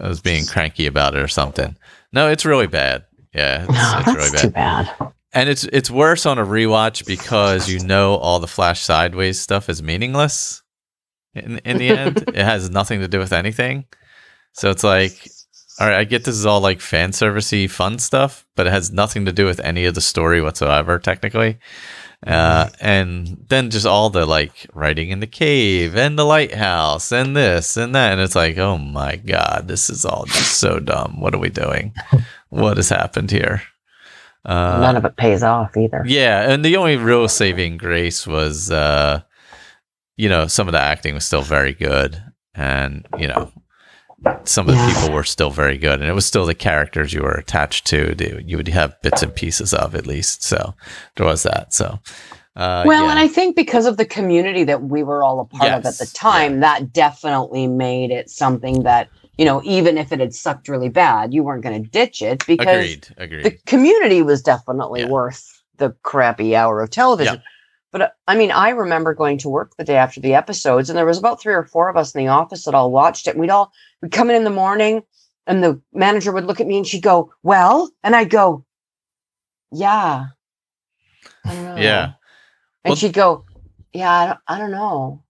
[0.00, 1.76] I was being cranky about it or something.
[2.12, 3.04] No, it's really bad.
[3.34, 4.40] Yeah, it's, No, it's that's really bad.
[4.40, 4.50] too
[5.00, 5.12] bad.
[5.34, 9.68] and it's it's worse on a rewatch because you know all the flash sideways stuff
[9.68, 10.62] is meaningless
[11.34, 12.24] in in the end.
[12.28, 13.84] It has nothing to do with anything.
[14.52, 15.28] So it's like
[15.80, 18.90] all right i get this is all like fan servicey fun stuff but it has
[18.90, 21.58] nothing to do with any of the story whatsoever technically.
[22.26, 27.36] Uh, and then just all the like writing in the cave and the lighthouse and
[27.36, 28.10] this and that.
[28.10, 31.20] And it's like oh my god this is all just so dumb.
[31.20, 31.94] What are we doing
[32.50, 33.62] what has happened here
[34.44, 36.02] uh, None of it pays off either.
[36.06, 39.20] yeah, and the only real saving grace was, uh,
[40.16, 42.22] you know, some of the acting was still very good,
[42.54, 43.50] and you know,
[44.44, 44.94] some of the Yeah.
[44.94, 48.14] people were still very good, and it was still the characters you were attached to.
[48.14, 50.74] that You would have bits and pieces of at least, so
[51.16, 51.74] there was that.
[51.74, 51.98] So,
[52.56, 53.10] uh, well, yeah.
[53.10, 55.98] and I think because of the community that we were all a part of at
[55.98, 59.08] the time, that definitely made it something that,
[59.38, 62.44] you know, even if it had sucked really bad, you weren't going to ditch it
[62.46, 63.44] because agreed, agreed.
[63.44, 65.08] the community was definitely Yeah.
[65.08, 67.36] worth the crappy hour of television.
[67.36, 67.40] Yeah.
[67.92, 70.98] But uh, I mean, I remember going to work the day after the episodes, and
[70.98, 73.30] there was about three or four of us in the office that all watched it.
[73.30, 73.72] And we'd all
[74.02, 75.02] we'd come in in the morning,
[75.46, 78.66] and the manager would look at me and she'd go, "Well," and I'd go,
[79.72, 80.26] "Yeah."
[81.44, 81.76] I don't know.
[81.76, 82.04] yeah,
[82.84, 83.46] And Well- she'd go,
[83.94, 85.22] "Yeah, I don't, I don't know."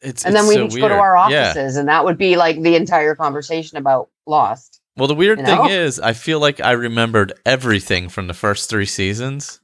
[0.00, 1.00] It's And then we'd so each go to weird.
[1.00, 1.48] our Yeah.
[1.50, 4.80] offices, and that would be like the entire conversation about Lost.
[4.96, 5.68] Well, the weird You thing know?
[5.68, 9.60] is, I feel like I remembered everything from the first three seasons,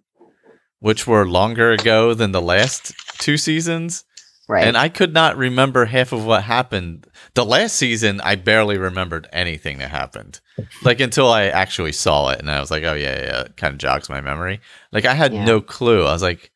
[0.81, 4.05] which were longer ago than the last two seasons.
[4.49, 4.67] Right.
[4.67, 7.07] And I could not remember half of what happened.
[7.35, 10.41] The last season, I barely remembered anything that happened.
[10.83, 13.73] Like until I actually saw it, and I was like, "Oh yeah, yeah." It kind
[13.73, 14.61] of jogs my memory.
[14.91, 15.45] Like I had Yeah.
[15.45, 16.05] no clue.
[16.05, 16.51] I was like,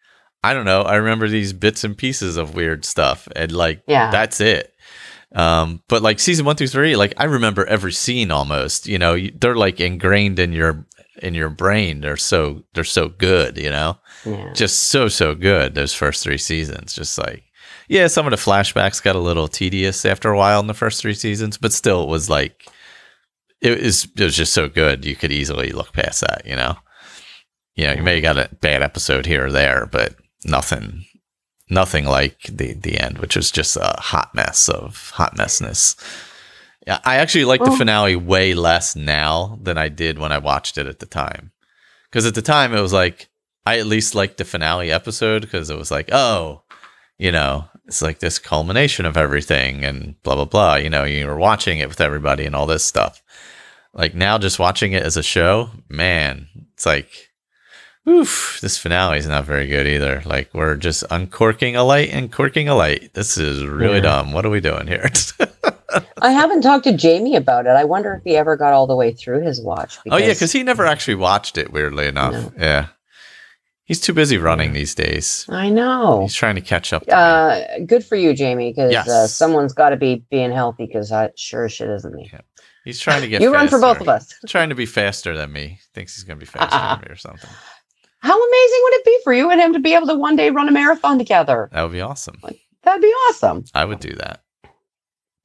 [0.51, 4.11] "I don't know." I remember these bits and pieces of weird stuff, and like Yeah.
[4.11, 4.73] that's it.
[5.35, 8.87] Um, but like season one through three, like I remember every scene almost.
[8.87, 10.87] You know, they're like ingrained in your
[11.23, 12.01] in your brain.
[12.01, 13.59] They're so they're so good.
[13.59, 14.53] You know yeah.
[14.53, 17.45] just so so good those first three seasons just like
[17.89, 21.01] yeah some of the flashbacks got a little tedious after a while in the first
[21.01, 22.67] three seasons but still it was like
[23.61, 26.77] it was it was just so good you could easily look past that you know
[27.75, 30.17] you know you may have got a bad episode here or there but
[30.47, 31.05] nothing
[31.69, 35.97] nothing like the the end which was just a hot mess of hot messness
[36.87, 40.79] yeah i actually like the finale way less now than i did when i watched
[40.79, 41.51] it at the time
[42.11, 43.29] because at the time it was like
[43.67, 46.63] I at least liked the finale episode because it was like, oh,
[47.19, 50.77] you know, it's like this culmination of everything and blah blah blah.
[50.77, 53.23] You know, you were watching it with everybody and all this stuff.
[53.93, 57.31] Like now, just watching it as a show, man, it's like,
[58.09, 60.23] oof, this finale is not very good either.
[60.25, 63.13] Like we're just uncorking a light and corking a light.
[63.15, 64.01] This is really Yeah.
[64.23, 64.33] dumb.
[64.33, 65.09] What are we doing here?
[66.21, 67.71] I haven't talked to Jamie about it.
[67.71, 69.99] I wonder if he ever got all the way through his watch.
[70.11, 71.73] oh yeah, because he never actually watched it.
[71.73, 72.53] Weirdly enough, No.
[72.59, 72.87] yeah,
[73.85, 75.47] he's too busy running these days.
[75.49, 76.23] I know.
[76.23, 77.07] He's trying to catch up.
[77.07, 77.17] To.
[77.17, 80.87] Uh, good for you, Jamie, because uh, someone's got to be being healthy.
[80.87, 82.31] Because I sure as shit isn't me.
[82.85, 83.41] He's trying to get.
[83.47, 84.35] You run for both of us.
[84.49, 85.79] Trying to be faster than me.
[85.95, 87.51] Thinks he's going to be faster than me or something.
[88.27, 90.51] How amazing would it be for you and him to be able to one day
[90.51, 91.69] run a marathon together?
[91.73, 92.41] That would be awesome.
[92.83, 94.43] That'd be awesome, I would do that.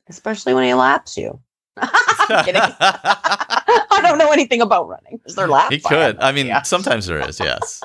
[0.10, 1.40] especially when he laps you.
[1.78, 2.62] I'm kidding.
[2.80, 5.20] I don't know anything about running.
[5.26, 5.76] Is there laps?
[5.76, 6.18] he could.
[6.20, 6.64] I mean, idea.
[6.66, 7.40] sometimes there is.
[7.40, 7.84] Yes.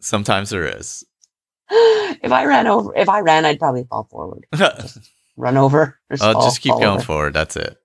[0.00, 1.04] sometimes there is.
[1.70, 4.88] if I ran over, if I ran, I'd probably fall forward, I'll
[5.36, 5.98] run over.
[6.08, 7.02] or oh, fall- just keep going over.
[7.02, 7.34] forward.
[7.34, 7.76] That's it.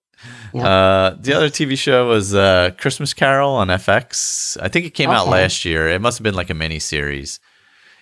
[0.54, 0.68] Yeah.
[0.68, 4.58] Uh, the other TV show was uh, Christmas Carol on FX.
[4.62, 5.88] I think it came out last year.
[5.88, 7.40] It must have been like a mini series.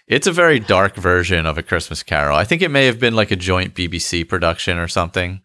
[0.08, 2.36] It's a very dark version of a Christmas Carol.
[2.36, 5.42] I think it may have been like a joint BBC production or something.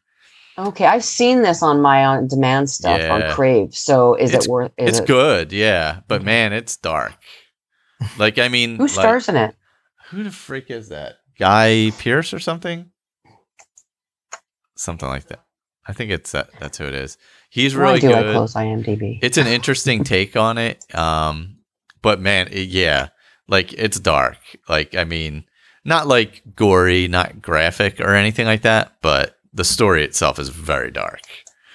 [0.57, 3.13] Okay, I've seen this on my on demand stuff Yeah.
[3.13, 3.75] on Crave.
[3.75, 4.73] So is It's- it worth?
[4.79, 7.15] Is it's it, good, yeah, but man, it's dark.
[8.19, 9.55] Like I mean, Who like, stars in it?
[10.11, 11.15] who the freak is that?
[11.39, 12.91] Guy Pearce or something?
[14.77, 15.45] Something like that.
[15.87, 16.51] I think it's that.
[16.61, 17.19] That's who it is.
[17.51, 18.33] He's really good.
[18.35, 19.19] close IMDb?
[19.23, 20.85] it's an interesting take on it.
[20.95, 21.59] Um,
[22.03, 23.09] but man, it, yeah,
[23.49, 24.39] like it's dark.
[24.69, 25.45] Like I mean,
[25.85, 30.91] not like gory, not graphic or anything like that, but the story itself is very
[30.91, 31.21] dark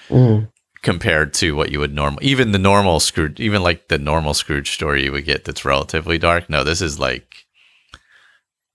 [0.09, 0.51] Mm.
[0.81, 2.19] compared to what you would normal.
[2.23, 6.17] Even the normal Scrooge, even like the normal Scrooge story you would get that's relatively
[6.17, 6.49] dark.
[6.49, 7.45] No, this is like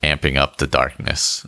[0.03, 1.45] amping up the darkness.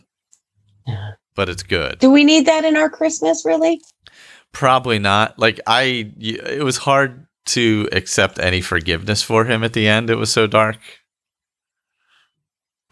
[0.87, 1.13] Yeah.
[1.37, 1.99] But it's good.
[2.01, 3.45] Do we need that in our Christmas?
[3.45, 3.81] Really?
[4.53, 5.39] Probably not.
[5.39, 10.11] Like I, it was hard to accept any forgiveness for him at the end.
[10.11, 10.79] It was so dark.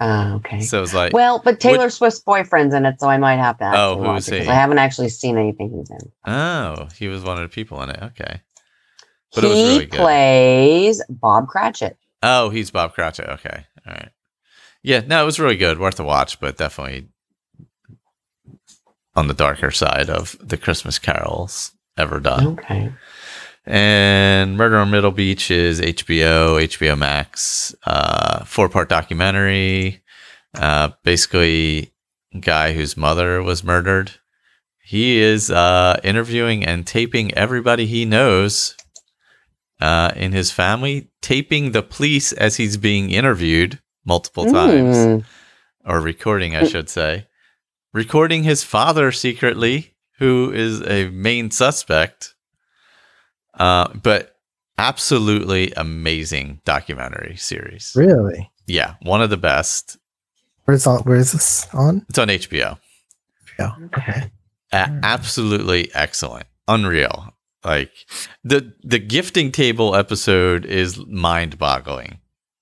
[0.00, 0.60] Uh, okay.
[0.60, 3.58] So it was like, well, but Taylor Swift's boyfriend's in it, so I might have
[3.58, 3.72] to.
[3.74, 4.50] Oh, who watch is it, 'cause he?
[4.52, 6.12] I haven't actually seen anything he's in.
[6.26, 8.02] oh, he was one of the people in it.
[8.02, 8.42] Okay.
[9.34, 10.00] But it was he really good.
[10.00, 11.96] plays Bob Cratchit.
[12.22, 13.28] Oh, he's Bob Cratchit.
[13.28, 13.66] Okay.
[13.86, 14.10] All right.
[14.82, 15.78] Yeah, no, it was really good.
[15.78, 17.08] Worth a watch, but definitely
[19.16, 22.46] on the darker side of the Christmas carols ever done.
[22.58, 22.92] Okay.
[23.66, 30.02] And Murder on Middle Beach is HBO, HBO Max, uh, four part documentary.
[30.54, 31.92] Uh, basically,
[32.40, 34.12] guy whose mother was murdered.
[34.78, 38.76] He is uh, interviewing and taping everybody he knows
[39.80, 45.24] uh, in his family, taping the police as he's being interviewed multiple times, Mm.
[45.86, 47.26] or recording, I should say.
[47.94, 52.34] Recording his father secretly, who is a main suspect.
[53.58, 54.36] Uh, but
[54.78, 57.92] absolutely amazing documentary series.
[57.94, 58.50] Really?
[58.66, 59.96] Yeah, one of the best.
[60.64, 61.02] Where's on?
[61.02, 62.04] Where is this on?
[62.08, 62.78] It's on HBO.
[63.58, 63.72] Yeah.
[63.86, 64.30] Okay.
[64.72, 67.32] Absolutely excellent, unreal.
[67.64, 67.92] Like
[68.42, 72.18] the the gifting table episode is mind boggling.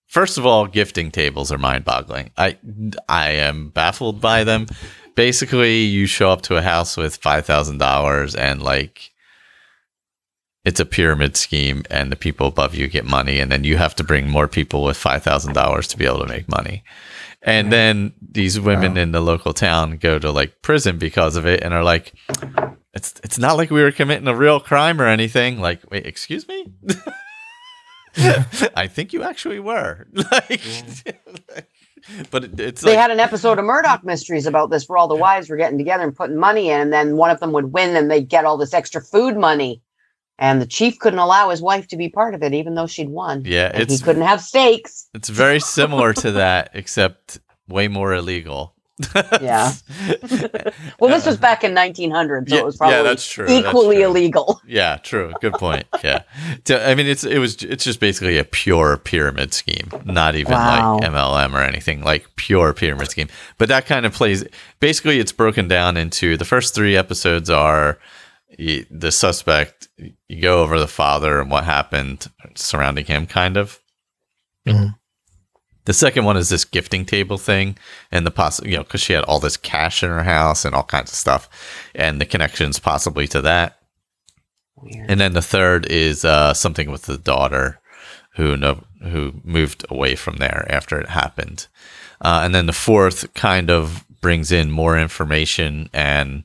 [0.07, 2.31] First of all, gifting tables are mind boggling.
[2.37, 2.59] I
[3.09, 4.67] I am baffled by them.
[5.15, 9.11] Basically, you show up to a house with five thousand dollars and like
[10.65, 13.97] it's a pyramid scheme and the people above you get money and then you have
[13.97, 16.85] to bring more people with $5,000 to be able to make money.
[17.43, 19.01] And then these women Wow.
[19.01, 22.13] in the local town go to like prison because of it and are like
[22.95, 25.59] it's it's not like we were committing a real crime or anything.
[25.59, 26.73] Like, wait, excuse me?
[28.77, 30.07] I think you actually were.
[30.31, 30.61] like
[32.31, 35.09] but it, it's They like had an episode of Murdoch Mysteries about this where all
[35.09, 37.73] the wives were getting together and putting money in, and then one of them would
[37.73, 39.83] win and they'd get all this extra food money.
[40.39, 43.09] And the chief couldn't allow his wife to be part of it, even though she'd
[43.09, 43.43] won.
[43.45, 45.09] yeah, And he couldn't have stakes.
[45.15, 47.39] It's very similar to that, except
[47.69, 48.75] way more illegal.
[49.41, 49.73] Yeah.
[51.01, 53.67] Well, this was back in 1900, so Yeah, it was yeah, probably that's true, that's
[53.67, 54.05] equally true.
[54.05, 54.61] illegal.
[54.67, 55.33] yeah, true.
[55.41, 55.85] Good point.
[56.05, 56.23] Yeah.
[56.67, 60.53] So, I mean, it's it was it's just basically a pure pyramid scheme, not even
[60.53, 60.99] Wow.
[61.01, 63.29] like MLM or anything, like pure pyramid scheme.
[63.59, 64.45] But that kind of plays.
[64.79, 67.99] Basically, it's broken down into the first three episodes are
[68.59, 69.89] the suspect.
[70.29, 73.81] You go over the father and what happened surrounding him, kind of.
[74.69, 74.95] Mhm.
[75.85, 77.77] The second one is this gifting table thing,
[78.11, 80.75] and the poss you know because she had all this cash in her house and
[80.75, 81.49] all kinds of stuff,
[81.95, 83.79] and the connections possibly to that.
[84.77, 85.11] Weird.
[85.11, 87.81] And then the third is uh, something with the daughter
[88.37, 91.67] who no, who moved away from there after it happened.
[92.21, 96.45] Uh, and then the fourth kind of brings in more information and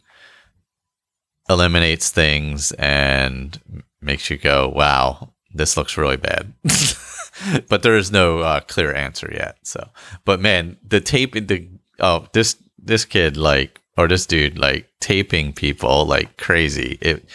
[1.48, 3.60] eliminates things and
[4.02, 6.54] makes you go, "Wow, this looks really bad."
[7.70, 9.58] but there is no uh, clear answer yet.
[9.64, 9.90] So,
[10.26, 11.68] but man, the tape, the
[12.00, 16.98] oh, this this kid like or this dude like taping people like crazy.
[17.02, 17.28] It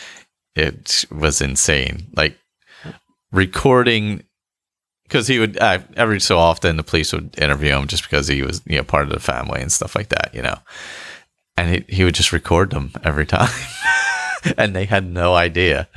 [0.55, 2.09] it was insane.
[2.17, 2.39] Like
[3.33, 4.25] recording
[5.05, 8.43] because he would uh, every so often the police would interview him just because he
[8.43, 10.59] was you know part of the family and stuff like that, you know.
[11.57, 13.53] And he he would just record them every time,
[14.57, 15.89] and they had no idea.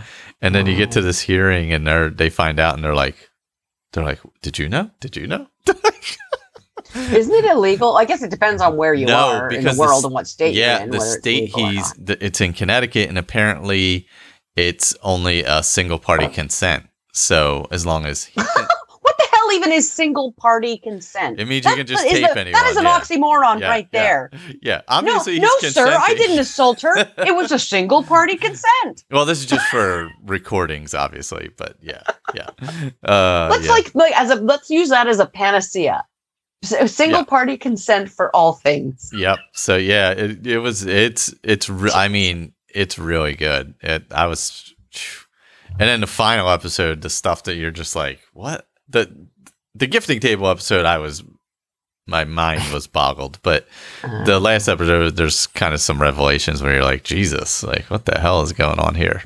[0.41, 3.15] And then you get to this hearing, and they they find out, and they're like,
[3.95, 4.91] they're like, "Did you know?
[4.99, 5.47] Did you know?"
[6.95, 7.97] Isn't it illegal?
[7.97, 10.13] I guess it depends on where you No, are in the because the world and
[10.13, 10.91] what state yeah, you're in.
[10.91, 12.07] the whether it's state he's not.
[12.07, 14.07] th- it's in Connecticut, and apparently
[14.55, 16.29] it's only a single party oh.
[16.29, 16.87] consent.
[17.11, 18.69] So as long as he the
[19.47, 21.39] hell even is single party consent.
[21.39, 22.99] It means you can just tape a- anyone, That is an yeah.
[22.99, 24.01] oxymoron Yeah, right yeah.
[24.03, 24.31] there.
[24.61, 26.95] Yeah, No, obviously no, he's sir, I didn't assault her.
[27.17, 29.03] It was a single party consent.
[29.11, 32.01] Well, this is just for recordings, obviously, but yeah,
[32.33, 32.49] yeah.
[33.03, 36.03] Uh, Let's like like as a let's use that as a panacea.
[36.63, 39.11] Single party consent for all things.
[39.13, 39.37] Yep.
[39.53, 40.83] So yeah, it, it was.
[40.83, 41.69] It's it's.
[41.69, 43.75] Re- I mean, it's really good.
[43.81, 44.05] It.
[44.11, 44.73] I was.
[45.77, 49.27] And then the final episode, the stuff that you're just like, what the
[49.75, 51.23] the gifting table episode, I was.
[52.07, 53.67] My mind was boggled, but
[54.03, 54.39] the uh-huh.
[54.39, 58.43] last episode, there's kind of some revelations where you're like, Jesus, like what the hell
[58.43, 59.23] is going on here?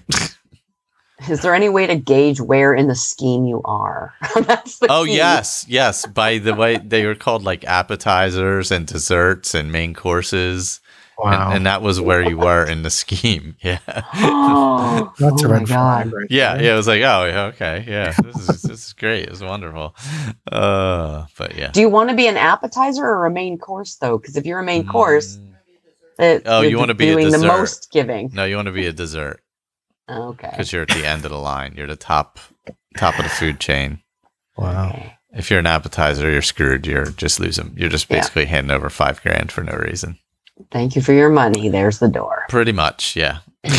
[1.29, 4.13] is there any way to gauge where in the scheme you are?
[4.89, 5.17] Oh key.
[5.17, 6.05] yes, yes.
[6.05, 10.79] By the way, they were called like appetizers and desserts and main courses,
[11.21, 11.47] Wow.
[11.47, 13.55] and, and that was where you were in the scheme.
[13.63, 13.79] Yeah,
[14.15, 16.13] oh That's a my red flag god.
[16.13, 16.63] right yeah, there.
[16.65, 16.73] yeah.
[16.73, 18.13] It was like, oh, okay, yeah.
[18.23, 19.27] This is this is great.
[19.27, 19.95] It's wonderful.
[20.51, 21.71] Uh, but yeah.
[21.71, 24.17] Do you want to be an appetizer or a main course though?
[24.17, 25.53] Because if you're a main course, Mm,
[26.19, 28.29] it, Oh, you're wanna be a doing the most giving.
[28.33, 29.41] no, you want to be a dessert
[30.09, 30.49] Okay.
[30.51, 31.75] because you're at the end of the line.
[31.77, 32.39] You're the top
[32.97, 34.01] top of the food chain.
[34.57, 34.89] Wow.
[34.89, 35.13] okay.
[35.31, 36.87] If you're an appetizer, you're screwed.
[36.87, 37.73] You're just losing.
[37.77, 38.17] You're just Yeah.
[38.17, 40.17] basically handing over five grand for no reason.
[40.71, 41.69] Thank you for your money.
[41.69, 42.45] There's the door.
[42.49, 43.39] Pretty much, yeah.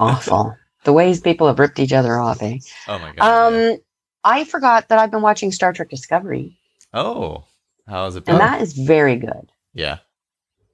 [0.00, 0.56] Awful.
[0.84, 2.58] the ways people have ripped each other off, eh?
[2.86, 3.16] Oh my god.
[3.16, 3.70] yeah.
[3.72, 3.76] Um,
[4.24, 6.56] I forgot that I've been watching Star Trek Discovery,
[6.94, 7.44] Oh,
[7.86, 8.24] how is it?
[8.24, 8.36] Been?
[8.36, 9.50] and that is very good.
[9.74, 9.98] yeah.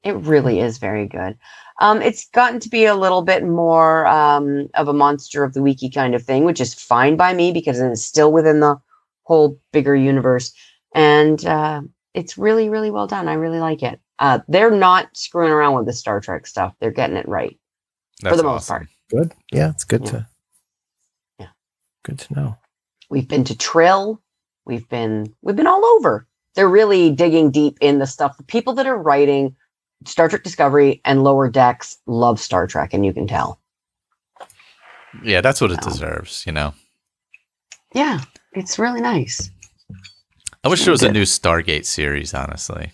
[0.05, 1.39] It really is very good.
[1.81, 5.61] Um, it's gotten to be a little bit more um, of a monster of the
[5.61, 8.77] weeky kind of thing, which is fine by me because it is still within the
[9.23, 10.53] whole bigger universe,
[10.95, 11.81] and uh,
[12.13, 13.29] it's really, really well done.
[13.29, 13.99] I really like it.
[14.19, 17.59] Uh, they're not screwing around with the Star Trek stuff; they're getting it right.
[18.23, 18.77] That's the most awesome.
[18.77, 18.89] part.
[19.11, 19.33] Good.
[19.53, 20.11] Yeah, it's good Yeah.
[20.11, 20.27] to.
[21.41, 21.47] Yeah.
[22.05, 22.59] Good to know.
[23.11, 24.21] We've been to Trill.
[24.67, 26.27] We've been we've been all over.
[26.55, 28.37] They're really digging deep in the stuff.
[28.37, 29.57] The people that are writing
[30.07, 33.61] Star Trek Discovery and Lower Decks love Star Trek, and you can tell.
[35.23, 35.89] Yeah, that's what it Wow.
[35.91, 36.45] deserves.
[36.47, 36.75] You know.
[37.93, 38.21] Yeah,
[38.53, 39.51] it's really nice.
[40.65, 42.33] I wish there was a new Stargate series.
[42.33, 42.93] Honestly.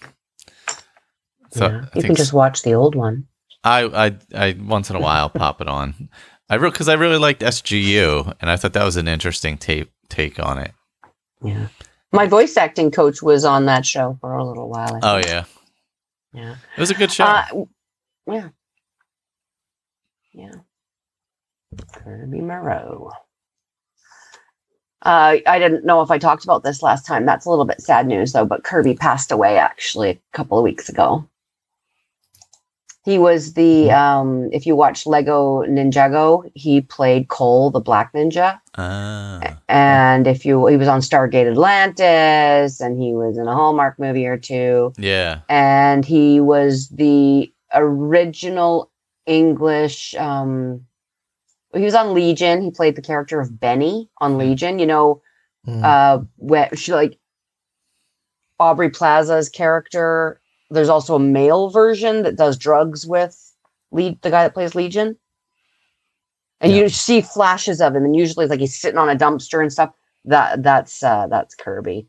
[1.53, 1.77] So Yeah.
[1.77, 3.27] I You think can just watch the old one.
[3.65, 6.09] I, I I once in a while pop it on.
[6.49, 9.91] I real because I really liked SGU, and I thought that was an interesting take
[10.09, 10.73] take on it.
[11.43, 11.69] Yeah.
[12.13, 14.99] My voice acting coach was on that show for a little while.
[15.03, 15.45] Oh yeah,
[16.33, 16.57] Yeah.
[16.77, 17.25] it was a good show.
[17.25, 17.45] Uh,
[18.27, 18.49] yeah.
[20.33, 20.55] Yeah.
[21.93, 23.11] Kirby Morrow.
[25.03, 27.25] Uh, I didn't know if I talked about this last time.
[27.25, 28.45] That's a little bit sad news, though.
[28.45, 31.27] But Kirby passed away actually a couple of weeks ago.
[33.05, 38.61] He was the um, if you watch Lego Ninjago, he played Cole, the Black Ninja.
[38.77, 43.99] Ah, And if you, he was on Stargate Atlantis, and he was in a Hallmark
[43.99, 45.41] movie or two yeah.
[45.49, 48.91] and he was the original
[49.27, 50.15] English.
[50.17, 50.87] Um,
[51.75, 52.63] he was on Legion.
[52.63, 54.79] He played the character of Benny on Legion.
[54.79, 55.23] You know,
[55.67, 55.85] Mm.
[55.85, 57.19] uh, where she like
[58.59, 60.40] Aubrey Plaza's character.
[60.71, 63.51] There's also a male version that does drugs with
[63.93, 65.17] lead the guy that plays Legion.
[66.63, 69.63] And you see flashes of him, and usually it's like he's sitting on a dumpster
[69.63, 69.95] and stuff.
[70.27, 72.07] That that's uh, that's Kirby,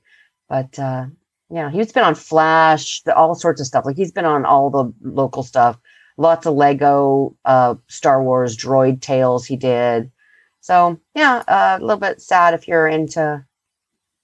[0.49, 1.05] but uh,
[1.49, 3.85] yeah, he's been on Flash, the, all sorts of stuff.
[3.85, 5.77] Like he's been on all the local stuff.
[6.17, 10.11] Lots of Lego, uh, Star Wars droid tales he did.
[10.59, 13.45] So yeah, uh, a little bit sad if you're into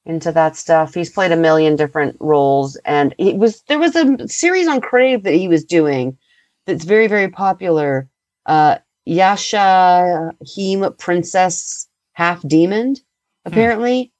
[0.08, 0.94] into that stuff.
[0.94, 5.24] He's played a million different roles, and he was there was a series on Crave
[5.24, 6.18] that he was doing
[6.66, 8.10] that's very very popular.
[8.46, 12.96] Uh, Yasha Heme Princess Half Demon,
[13.46, 14.12] apparently.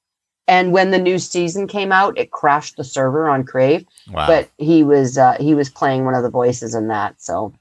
[0.46, 4.26] And when the new season came out, it crashed the server on Crave Wow.
[4.26, 7.20] but he was uh, he was playing one of the voices in that.
[7.20, 7.52] So,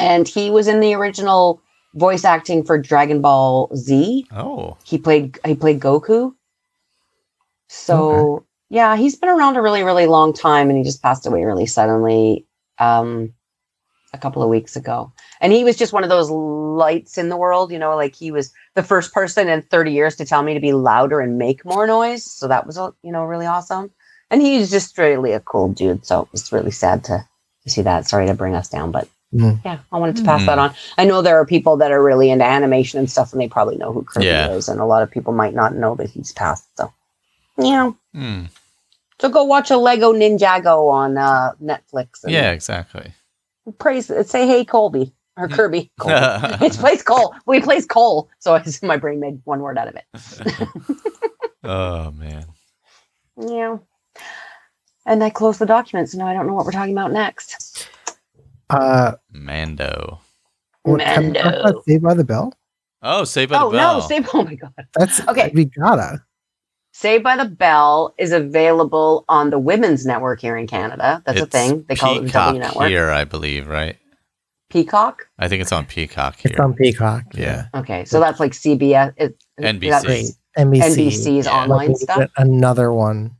[0.00, 1.60] and he was in the original
[1.94, 4.26] voice acting for Dragon Ball Z.
[4.32, 6.34] oh, He played he played Goku.
[7.72, 11.44] So yeah, he's been around a really really long time, and he just passed away
[11.44, 12.46] really suddenly
[12.78, 13.32] um,
[14.12, 15.12] a couple of weeks ago.
[15.40, 18.30] And he was just one of those lights in the world, you know, like he
[18.30, 21.64] was the first person in 30 years to tell me to be louder and make
[21.64, 22.24] more noise.
[22.24, 23.90] So that was, uh, you know, really awesome.
[24.30, 26.06] And he's just really a cool dude.
[26.06, 27.26] So it's really sad to,
[27.64, 28.08] to see that.
[28.08, 29.60] Sorry to bring us down, but Mm.
[29.64, 30.74] yeah, I wanted to pass that on.
[30.98, 33.78] I know there are people that are really into animation and stuff, and they probably
[33.78, 34.50] know who Kirby Yeah.
[34.50, 34.68] is.
[34.68, 36.66] And a lot of people might not know that he's passed.
[36.76, 36.92] So,
[37.58, 37.92] yeah.
[38.14, 38.44] Hmm.
[39.20, 42.24] So go watch a Lego Ninjago on uh, Netflix.
[42.24, 43.12] And yeah, exactly.
[43.78, 45.90] Praise, say, hey, Colby or Kirby.
[46.00, 46.16] Colby.
[46.66, 47.34] it plays Cole.
[47.46, 48.28] Well, he plays Cole.
[48.40, 50.04] So my brain made one word out of it.
[51.64, 52.44] Oh man.
[53.40, 53.78] Yeah.
[55.06, 57.88] And I closed the document, so now I don't know what we're talking about next.
[58.68, 60.18] Uh, Mando.
[60.82, 61.60] what- have you talked Mando.
[61.60, 62.52] about Saved by the Bell?
[63.02, 64.00] Oh, Saved by Oh the Bell.
[64.00, 64.72] no, Save Oh my god.
[64.96, 65.52] That's Okay.
[65.54, 66.24] We gotta.
[66.92, 71.22] Saved by the Bell is available on the Women's Network here in Canada.
[71.24, 71.84] That's a thing.
[71.88, 72.88] They call it the Peacock W Network.
[72.88, 73.96] here, I believe, right?
[74.68, 75.26] Peacock.
[75.38, 76.50] I think it's on Peacock here.
[76.52, 77.24] It's on Peacock.
[77.34, 77.66] Yeah.
[77.74, 79.12] Okay, so that's like CBS.
[79.16, 79.90] It, NBC.
[79.90, 80.36] that's NBC.
[80.58, 81.52] NBC's Yeah.
[81.62, 82.30] online stuff.
[82.36, 83.36] Another one.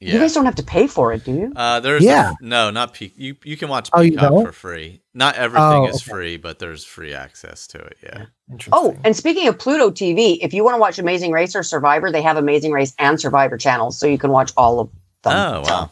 [0.00, 1.52] You guys don't have to pay for it, do you?
[1.56, 2.34] Uh, there's Yeah.
[2.40, 3.18] no, not Peacock.
[3.18, 4.44] You you can watch Oh, you Peacock don't?
[4.46, 5.00] for free.
[5.12, 6.10] Not everything Oh, is okay.
[6.10, 7.96] free, but there's free access to it.
[8.02, 8.26] Yeah.
[8.50, 8.72] Interesting.
[8.72, 12.12] Oh, and speaking of Pluto TV, if you want to watch Amazing Race or Survivor,
[12.12, 14.88] they have Amazing Race and Survivor channels, so you can watch all of
[15.22, 15.34] them.
[15.36, 15.90] Oh wow.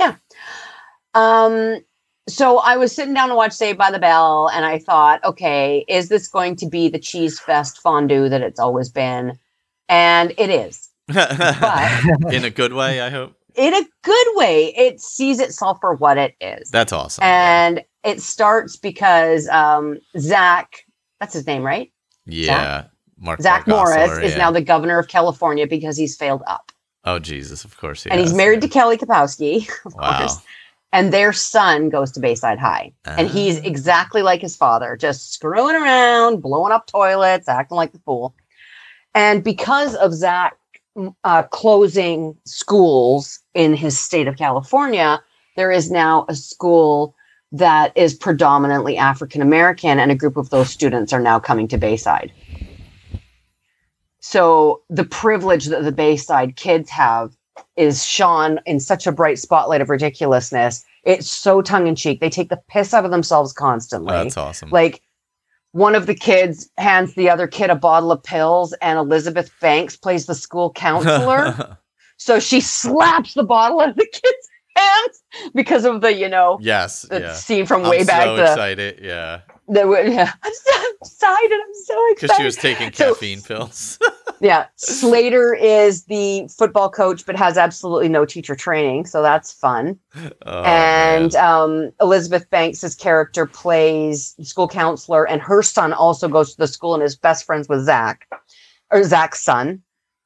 [0.00, 0.16] Yeah.
[1.14, 1.84] Um,
[2.28, 5.84] so I was sitting down to watch Saved by the Bell, and I thought, okay,
[5.88, 9.38] is this going to be the cheese fest fondue that it's always been?
[9.88, 10.89] And it is.
[12.32, 13.34] In a good way, I hope.
[13.54, 16.70] in a good way, it sees itself for what it is.
[16.70, 17.24] That's awesome.
[17.24, 20.84] and it starts because um, Zach,
[21.20, 21.92] that's his name, right?
[22.26, 22.84] yeah.
[23.22, 24.38] Mark Zach Paul Morris is yeah.
[24.38, 26.72] now the governor of California because he's failed up.
[27.04, 28.04] Oh Jesus, of course.
[28.04, 30.18] He and he's married to Kelly Kapowski, of Wow.
[30.20, 30.38] course.
[30.92, 32.92] And their son goes to Bayside High.
[33.04, 33.62] And he's Ah.
[33.64, 38.34] exactly like his father, just screwing around, blowing up toilets, acting like the fool.
[39.14, 40.56] And because of Zach
[41.24, 45.22] uh, closing schools in his state of California,
[45.56, 47.14] there is now a school
[47.52, 51.78] that is predominantly African American, and a group of those students are now coming to
[51.78, 52.32] Bayside.
[54.20, 57.36] So the privilege that the Bayside kids have
[57.76, 60.84] is shone in such a bright spotlight of ridiculousness.
[61.04, 62.20] It's so tongue in cheek.
[62.20, 64.14] They take the piss out of themselves constantly.
[64.14, 64.70] Oh, that's awesome.
[64.70, 65.02] Like
[65.72, 69.96] one of the kids hands the other kid a bottle of pills, and Elizabeth Banks
[69.96, 71.76] plays the school counselor.
[72.16, 75.22] so she slaps the bottle out of the kid's hands
[75.54, 77.02] because of the, you know, yes.
[77.02, 77.32] the Yeah.
[77.34, 78.24] scene from I'm way back.
[78.24, 79.00] so the, excited.
[79.02, 79.40] Yeah.
[79.68, 80.32] the yeah.
[80.42, 81.52] I'm so excited.
[81.60, 82.16] I'm so excited.
[82.20, 83.98] Because she was taking So- caffeine pills.
[84.40, 84.66] Yeah.
[84.76, 89.06] Slater is the football coach, but has absolutely no teacher training.
[89.06, 89.98] So that's fun.
[90.46, 96.58] Oh, and um, Elizabeth Banks's character plays school counselor, and her son also goes to
[96.58, 98.26] the school and is best friends with Zach,
[98.90, 99.82] or Zach's son.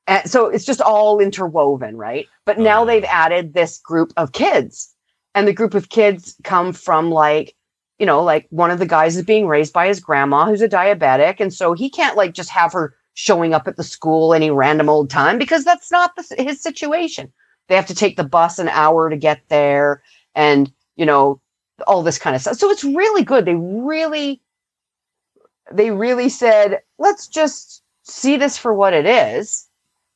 [0.06, 2.26] And so it's just all interwoven, right?
[2.44, 2.86] But now Oh.
[2.86, 4.94] they've added this group of kids,
[5.34, 7.54] and the group of kids come from like,
[7.98, 10.68] you know, like one of the guys is being raised by his grandma who's a
[10.68, 14.50] diabetic, and so he can't like just have her showing up at the school any
[14.50, 17.32] random old time because that's not the, his situation.
[17.68, 20.02] They have to take the bus an hour to get there
[20.34, 21.40] and you know
[21.86, 22.56] all this kind of stuff.
[22.56, 23.46] So it's really good.
[23.46, 24.42] They really
[25.72, 29.66] they really said let's just see this for what it is.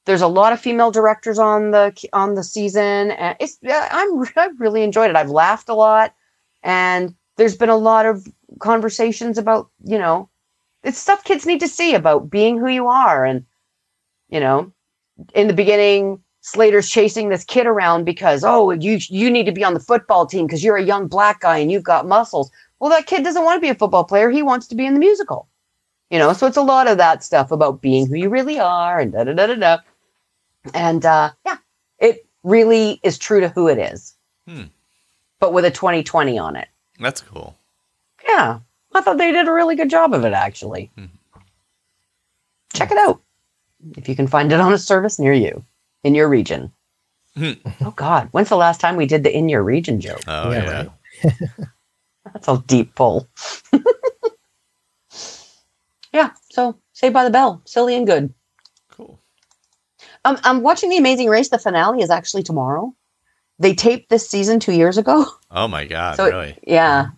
[0.04, 4.48] There's a lot of female directors on the on the season and it's i'm i
[4.58, 5.16] really enjoyed it.
[5.16, 6.14] I've laughed a lot
[6.62, 8.26] and there's been a lot of
[8.58, 10.28] conversations about you know
[10.84, 13.44] it's stuff kids need to see about being who you are and
[14.28, 14.72] you know
[15.34, 19.64] in the beginning Slater's chasing this kid around because oh you you need to be
[19.64, 22.50] on the football team because you're a young black guy and you've got muscles.
[22.78, 24.30] Well, that kid doesn't want to be a football player.
[24.30, 25.48] He wants to be in the musical.
[26.10, 28.98] You know, so it's a lot of that stuff about being who you really are
[28.98, 29.78] and da da da da da.
[30.72, 31.58] And uh, yeah,
[31.98, 34.14] it really is true to who it is,
[34.46, 34.64] Hmm.
[35.40, 36.68] but with a 2020 on it.
[36.98, 37.56] That's cool.
[38.26, 38.60] Yeah,
[38.98, 40.90] I thought they did a really good job of it actually.
[40.96, 41.06] Hmm.
[42.74, 43.20] Check it out
[43.96, 45.64] if you can find it on a service near you
[46.02, 46.72] in your region.
[47.36, 47.52] Hmm.
[47.82, 50.22] oh God, when's the last time we did the in your region joke?
[50.26, 50.72] Oh Yeah, yeah.
[51.24, 51.34] right.
[52.32, 53.28] That's a deep pull.
[56.12, 58.34] yeah, so Saved by the Bell, silly and good.
[58.90, 59.20] Cool.
[60.24, 61.48] Um, I'm watching The Amazing Race.
[61.48, 62.92] The finale is actually tomorrow.
[63.60, 65.26] They taped this season two years ago.
[65.50, 66.58] Oh my god, So it- really?
[66.66, 67.10] Yeah,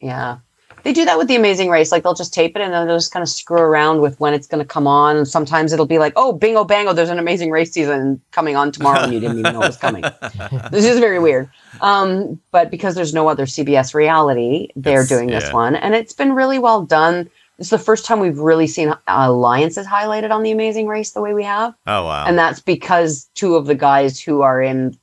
[0.00, 0.38] yeah.
[0.84, 1.92] They do that with The Amazing Race.
[1.92, 4.34] Like they'll just tape it and then they'll just kind of screw around with when
[4.34, 5.16] it's going to come on.
[5.16, 8.72] And sometimes it'll be like, oh, bingo, bango, there's an Amazing Race season coming on
[8.72, 10.02] tomorrow and you didn't even know it was coming.
[10.70, 11.48] this is very weird.
[11.80, 16.12] Um, but because there's no other CBS reality, they're It's- doing this one, and it's
[16.12, 17.30] been really well done.
[17.58, 21.32] It's the first time we've really seen alliances highlighted on The Amazing Race the way
[21.32, 22.24] we have, oh wow.
[22.26, 24.98] and that's because two of the guys who are in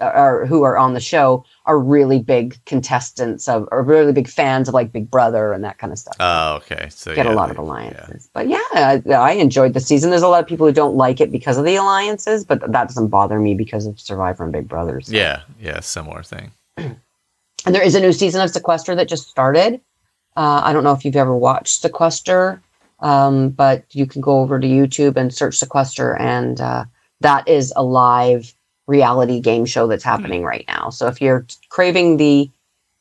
[0.00, 4.68] or who are on the show are really big contestants of, or really big fans
[4.68, 6.16] of like Big Brother and that kind of stuff.
[6.20, 6.88] oh okay.
[6.90, 10.10] So Get yeah, a lot they- of alliances, but yeah, I, I enjoyed the season.
[10.10, 12.88] There's a lot of people who don't like it because of the alliances, but that
[12.88, 15.00] doesn't bother me because of Survivor and Big Brother.
[15.00, 15.12] so.
[15.14, 16.50] Yeah, yeah, similar thing.
[16.76, 19.80] And there is a new season of Sequester that just started.
[20.36, 22.60] Uh, I don't know if you've ever watched Sequester.
[23.00, 26.84] Um, but you can go over to YouTube and search Sequester, and uh,
[27.20, 28.54] that is a live
[28.86, 30.90] reality game show that's happening right now.
[30.90, 32.50] So if you're craving the,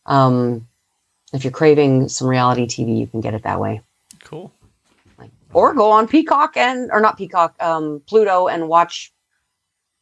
[0.05, 0.67] um,
[1.33, 3.81] if you're craving some reality TV, you can get it that way.
[4.23, 4.51] Cool.
[5.17, 9.11] Like, or go on Peacock and or not Peacock, um, Pluto and watch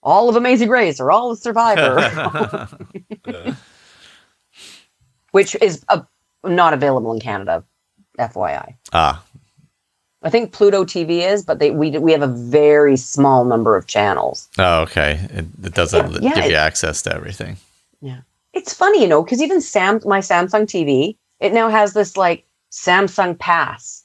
[0.03, 2.67] all of Amazing Race or all of Survivor,
[5.31, 6.01] which is uh
[6.43, 7.63] not available in Canada.
[8.19, 9.23] FYI, ah,
[10.23, 13.87] I think Pluto TV is, but they we we have a very small number of
[13.87, 14.47] channels.
[14.59, 15.19] oh, okay.
[15.31, 17.57] It, it doesn't Yeah, yeah, give it- you access to everything.
[18.01, 18.21] Yeah,
[18.53, 22.45] it's funny, you know, because even Sam, my Samsung TV, it now has this like
[22.71, 24.03] Samsung Pass,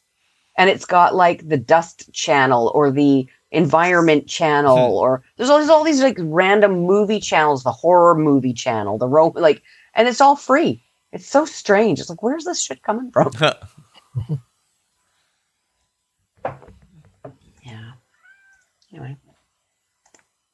[0.59, 4.93] and it's got like the dust channel or the environment channel, Hmm.
[4.93, 9.09] or there's all, there's all these like random movie channels, the horror movie channel, the
[9.09, 9.63] rope, like,
[9.95, 10.83] and it's all free.
[11.13, 12.01] It's so strange.
[12.01, 13.31] It's like, where's this shit coming from?
[18.97, 19.17] Anyway,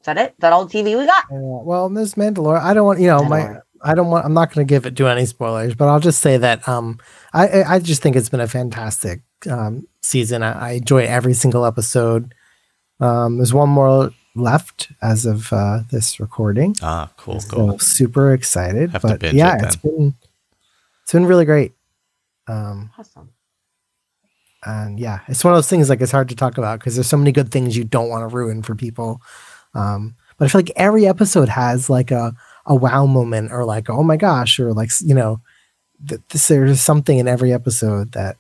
[0.01, 0.31] is that it?
[0.31, 1.25] Is that all the TV we got?
[1.25, 2.15] Uh, well, Ms.
[2.15, 3.59] Mandalore, I don't want you know my.
[3.85, 4.25] I don't want.
[4.25, 6.99] I'm not going to give it do any spoilers, but I'll just say that um,
[7.33, 10.43] I I I just think it's been a fantastic um season.
[10.43, 12.35] I, I enjoy every single episode.
[13.01, 16.75] Um, there's one more left as of uh, this recording.
[16.83, 17.79] ah, cool, So cool.
[17.79, 18.91] super excited.
[18.91, 20.15] Have but binge yeah, it it's been
[21.03, 21.73] it's been really great.
[22.49, 23.31] Um, Awesome.
[24.65, 27.09] And yeah, it's one of those things like it's hard to talk about because there's
[27.09, 29.21] so many good things you don't want to ruin for people.
[29.75, 32.35] Um, but I feel like every episode has like a
[32.67, 35.41] a wow moment or like oh my gosh or like you know
[36.09, 38.37] th- this, there's something in every episode that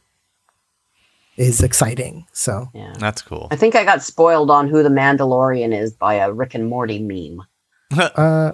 [1.36, 2.26] is exciting.
[2.32, 2.92] So Yeah.
[2.98, 3.48] That's cool.
[3.50, 7.00] I think I got spoiled on who the Mandalorian is by a Rick and Morty
[7.00, 7.46] meme.
[8.16, 8.52] uh,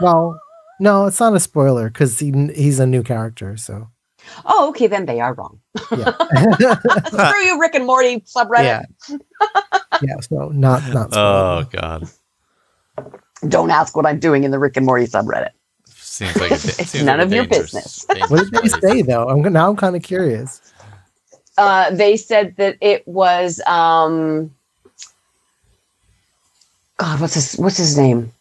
[0.00, 0.40] well,
[0.80, 3.56] no, it's not a spoiler because he, he's a new character.
[3.56, 3.88] So
[4.44, 5.60] Oh, okay, then they are wrong.
[5.94, 6.12] Yeah,
[7.08, 8.64] Screw you, Rick and Morty subreddit.
[8.64, 8.82] yeah,
[10.00, 10.20] yeah.
[10.20, 11.12] So not not.
[11.12, 12.08] Oh God,
[13.48, 15.50] Don't ask what I'm doing in the Rick and Morty subreddit.
[15.88, 18.06] seems like a, It's seems none like of your business.
[18.28, 19.28] what did they say though?
[19.28, 20.60] I'm go- now I'm kind of curious.
[21.58, 24.50] Uh, they said that it was um
[26.98, 28.32] God, what's his what's his name?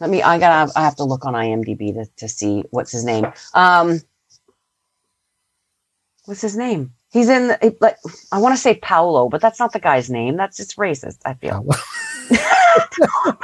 [0.00, 3.04] Let me I gotta I have to look on IMDb to, to see what's his
[3.04, 3.26] name.
[3.54, 4.00] Um
[6.26, 6.92] what's his name?
[7.12, 7.96] He's in the, like
[8.32, 10.36] I want to say Paolo, but that's not the guy's name.
[10.36, 11.66] That's just racist, I feel.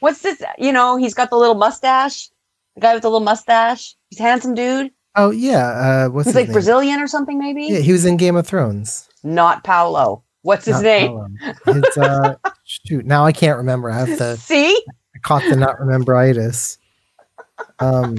[0.00, 0.42] What's this?
[0.58, 2.28] You know, he's got the little mustache.
[2.74, 3.94] The guy with the little mustache.
[4.10, 4.90] He's a handsome dude.
[5.16, 6.52] Oh yeah, uh, what's He's his like name?
[6.52, 7.64] Brazilian or something, maybe.
[7.66, 9.08] Yeah, he was in Game of Thrones.
[9.22, 10.24] Not Paolo.
[10.42, 11.38] What's his Not name?
[11.68, 12.34] It's uh,
[12.64, 13.06] shoot.
[13.06, 13.90] Now I can't remember.
[13.90, 14.36] I have to.
[14.36, 14.76] See,
[15.14, 16.78] I caught the not rememberitis.
[17.78, 18.18] Um,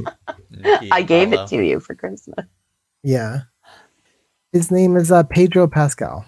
[0.92, 2.46] I gave it to you for Christmas.
[3.06, 3.42] Yeah.
[4.52, 6.26] His name is uh, Pedro Pascal.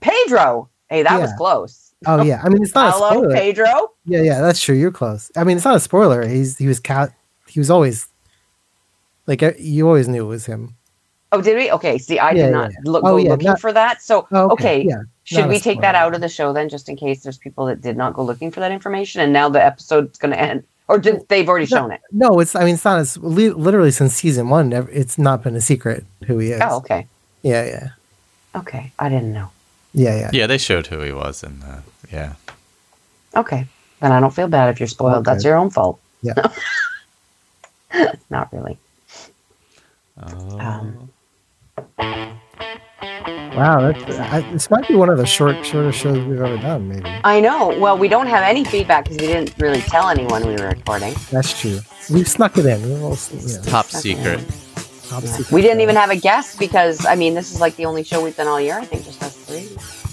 [0.00, 0.68] Pedro.
[0.88, 1.92] Hey, that was close.
[2.06, 3.34] Oh yeah, I mean it's not a Paolo, spoiler.
[3.34, 3.90] Pedro.
[4.04, 4.76] Yeah, yeah, that's true.
[4.76, 5.30] You're close.
[5.36, 6.26] I mean, it's not a spoiler.
[6.26, 7.12] He's he was cat.
[7.48, 8.06] He was always
[9.26, 10.76] like uh, you always knew it was him.
[11.32, 11.70] Oh, did we?
[11.72, 11.98] Okay.
[11.98, 12.76] See, I Yeah, did not yeah.
[12.84, 14.00] look Oh, go yeah, looking not- for that.
[14.00, 14.82] So, Oh, okay.
[14.88, 15.02] Yeah.
[15.24, 17.82] Should we take that out of the show then, just in case there's people that
[17.82, 20.98] did not go looking for that information, and now the episode's going to end, or
[20.98, 22.00] did they've already shown it?
[22.10, 22.54] No, it's.
[22.56, 24.72] I mean, it's not as li- literally since season one.
[24.72, 26.60] It's not been a secret who he is.
[26.64, 27.06] Oh, okay.
[27.42, 27.88] Yeah, yeah,
[28.56, 29.50] Okay, I didn't know.
[29.94, 30.30] yeah, yeah.
[30.32, 31.80] Yeah, they showed who he was, and uh,
[32.12, 32.32] yeah,
[33.36, 33.66] Okay,
[34.00, 35.24] then I don't feel bad if you're spoiled.
[35.24, 36.00] That's your own fault.
[36.22, 36.34] Yeah.
[38.30, 38.76] Not really.
[40.20, 40.58] Oh.
[40.58, 41.10] Um,
[43.56, 46.88] Wow, that's, I, this might be one of the short, shorter shows we've ever done.
[46.88, 47.76] Maybe I know.
[47.78, 51.14] Well, we don't have any feedback because we didn't really tell anyone we were recording.
[51.30, 51.80] that's true.
[52.10, 52.82] We've snuck it in.
[52.82, 54.40] We've also, you know, top secret.
[55.08, 55.30] top Yeah.
[55.30, 58.04] secret We didn't even have a guest because I mean this is like the only
[58.04, 58.78] show we've done all year.
[58.78, 59.68] I think just us three.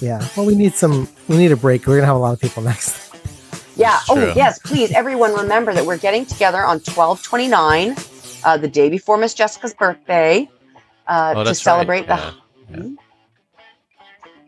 [0.06, 0.26] Yeah.
[0.36, 1.08] Well, we need some.
[1.28, 1.86] We need a break.
[1.88, 3.14] We're gonna have a lot of people next.
[3.76, 3.96] Yeah.
[4.02, 4.34] It's Oh true.
[4.36, 7.96] yes, please, everyone, remember that we're getting together on twelve twenty nine,
[8.44, 10.50] uh, the day before Miss Jessica's birthday,
[11.08, 12.34] uh, Oh, to celebrate right.
[12.72, 12.90] the Yeah.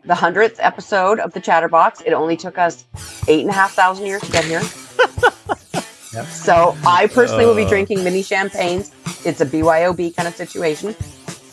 [0.08, 2.00] The hundredth episode of the Chatterbox.
[2.00, 2.84] It only took us
[3.28, 4.62] eight and a half thousand years to get here.
[6.14, 6.24] Yep.
[6.26, 7.68] So I personally will be Uh.
[7.68, 8.90] drinking mini champagnes.
[9.26, 10.96] It's a BYOB kind of situation.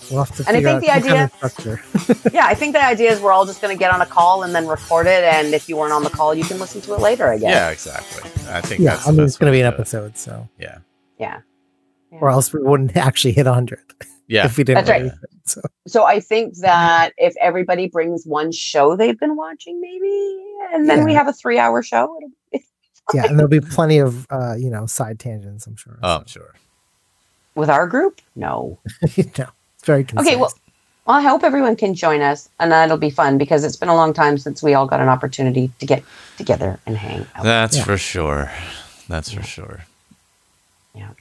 [0.09, 2.29] We'll have to And I think out the some kind of structure.
[2.33, 4.43] yeah, I think the idea is we're all just going to get on a call
[4.43, 5.25] and then record it.
[5.25, 7.27] And if you weren't on the call, you can listen to it later.
[7.27, 7.51] I guess.
[7.51, 8.31] Yeah, exactly.
[8.49, 8.79] I think.
[8.79, 9.79] yeah, that's I the mean it's gonna be an to do it.
[9.81, 10.77] episode, so Yeah.
[11.19, 11.41] Yeah.
[12.11, 13.81] or else we wouldn't actually hit hundred
[14.27, 14.45] Yeah.
[14.45, 14.85] if we didn't.
[14.85, 15.01] That's right.
[15.01, 20.43] anything, So So I think that if everybody brings one show they've been watching, maybe,
[20.73, 22.17] and then we have a three-hour show.
[23.13, 25.67] yeah, and there'll be plenty of uh, you know side tangents.
[25.67, 25.97] I'm sure.
[26.01, 26.53] Oh, I'm sure.
[27.53, 28.79] With our group, no.
[29.01, 30.27] no, it's very concise.
[30.27, 30.51] Okay, well,
[31.05, 33.95] Well, I hope everyone can join us, and that'll be fun because it's been a
[33.95, 36.03] long time since we all got an opportunity to get
[36.37, 37.43] together and hang out.
[37.43, 37.83] That's Yeah.
[37.83, 38.51] for sure.
[39.07, 39.81] That's for sure.
[40.95, 41.11] Yeah.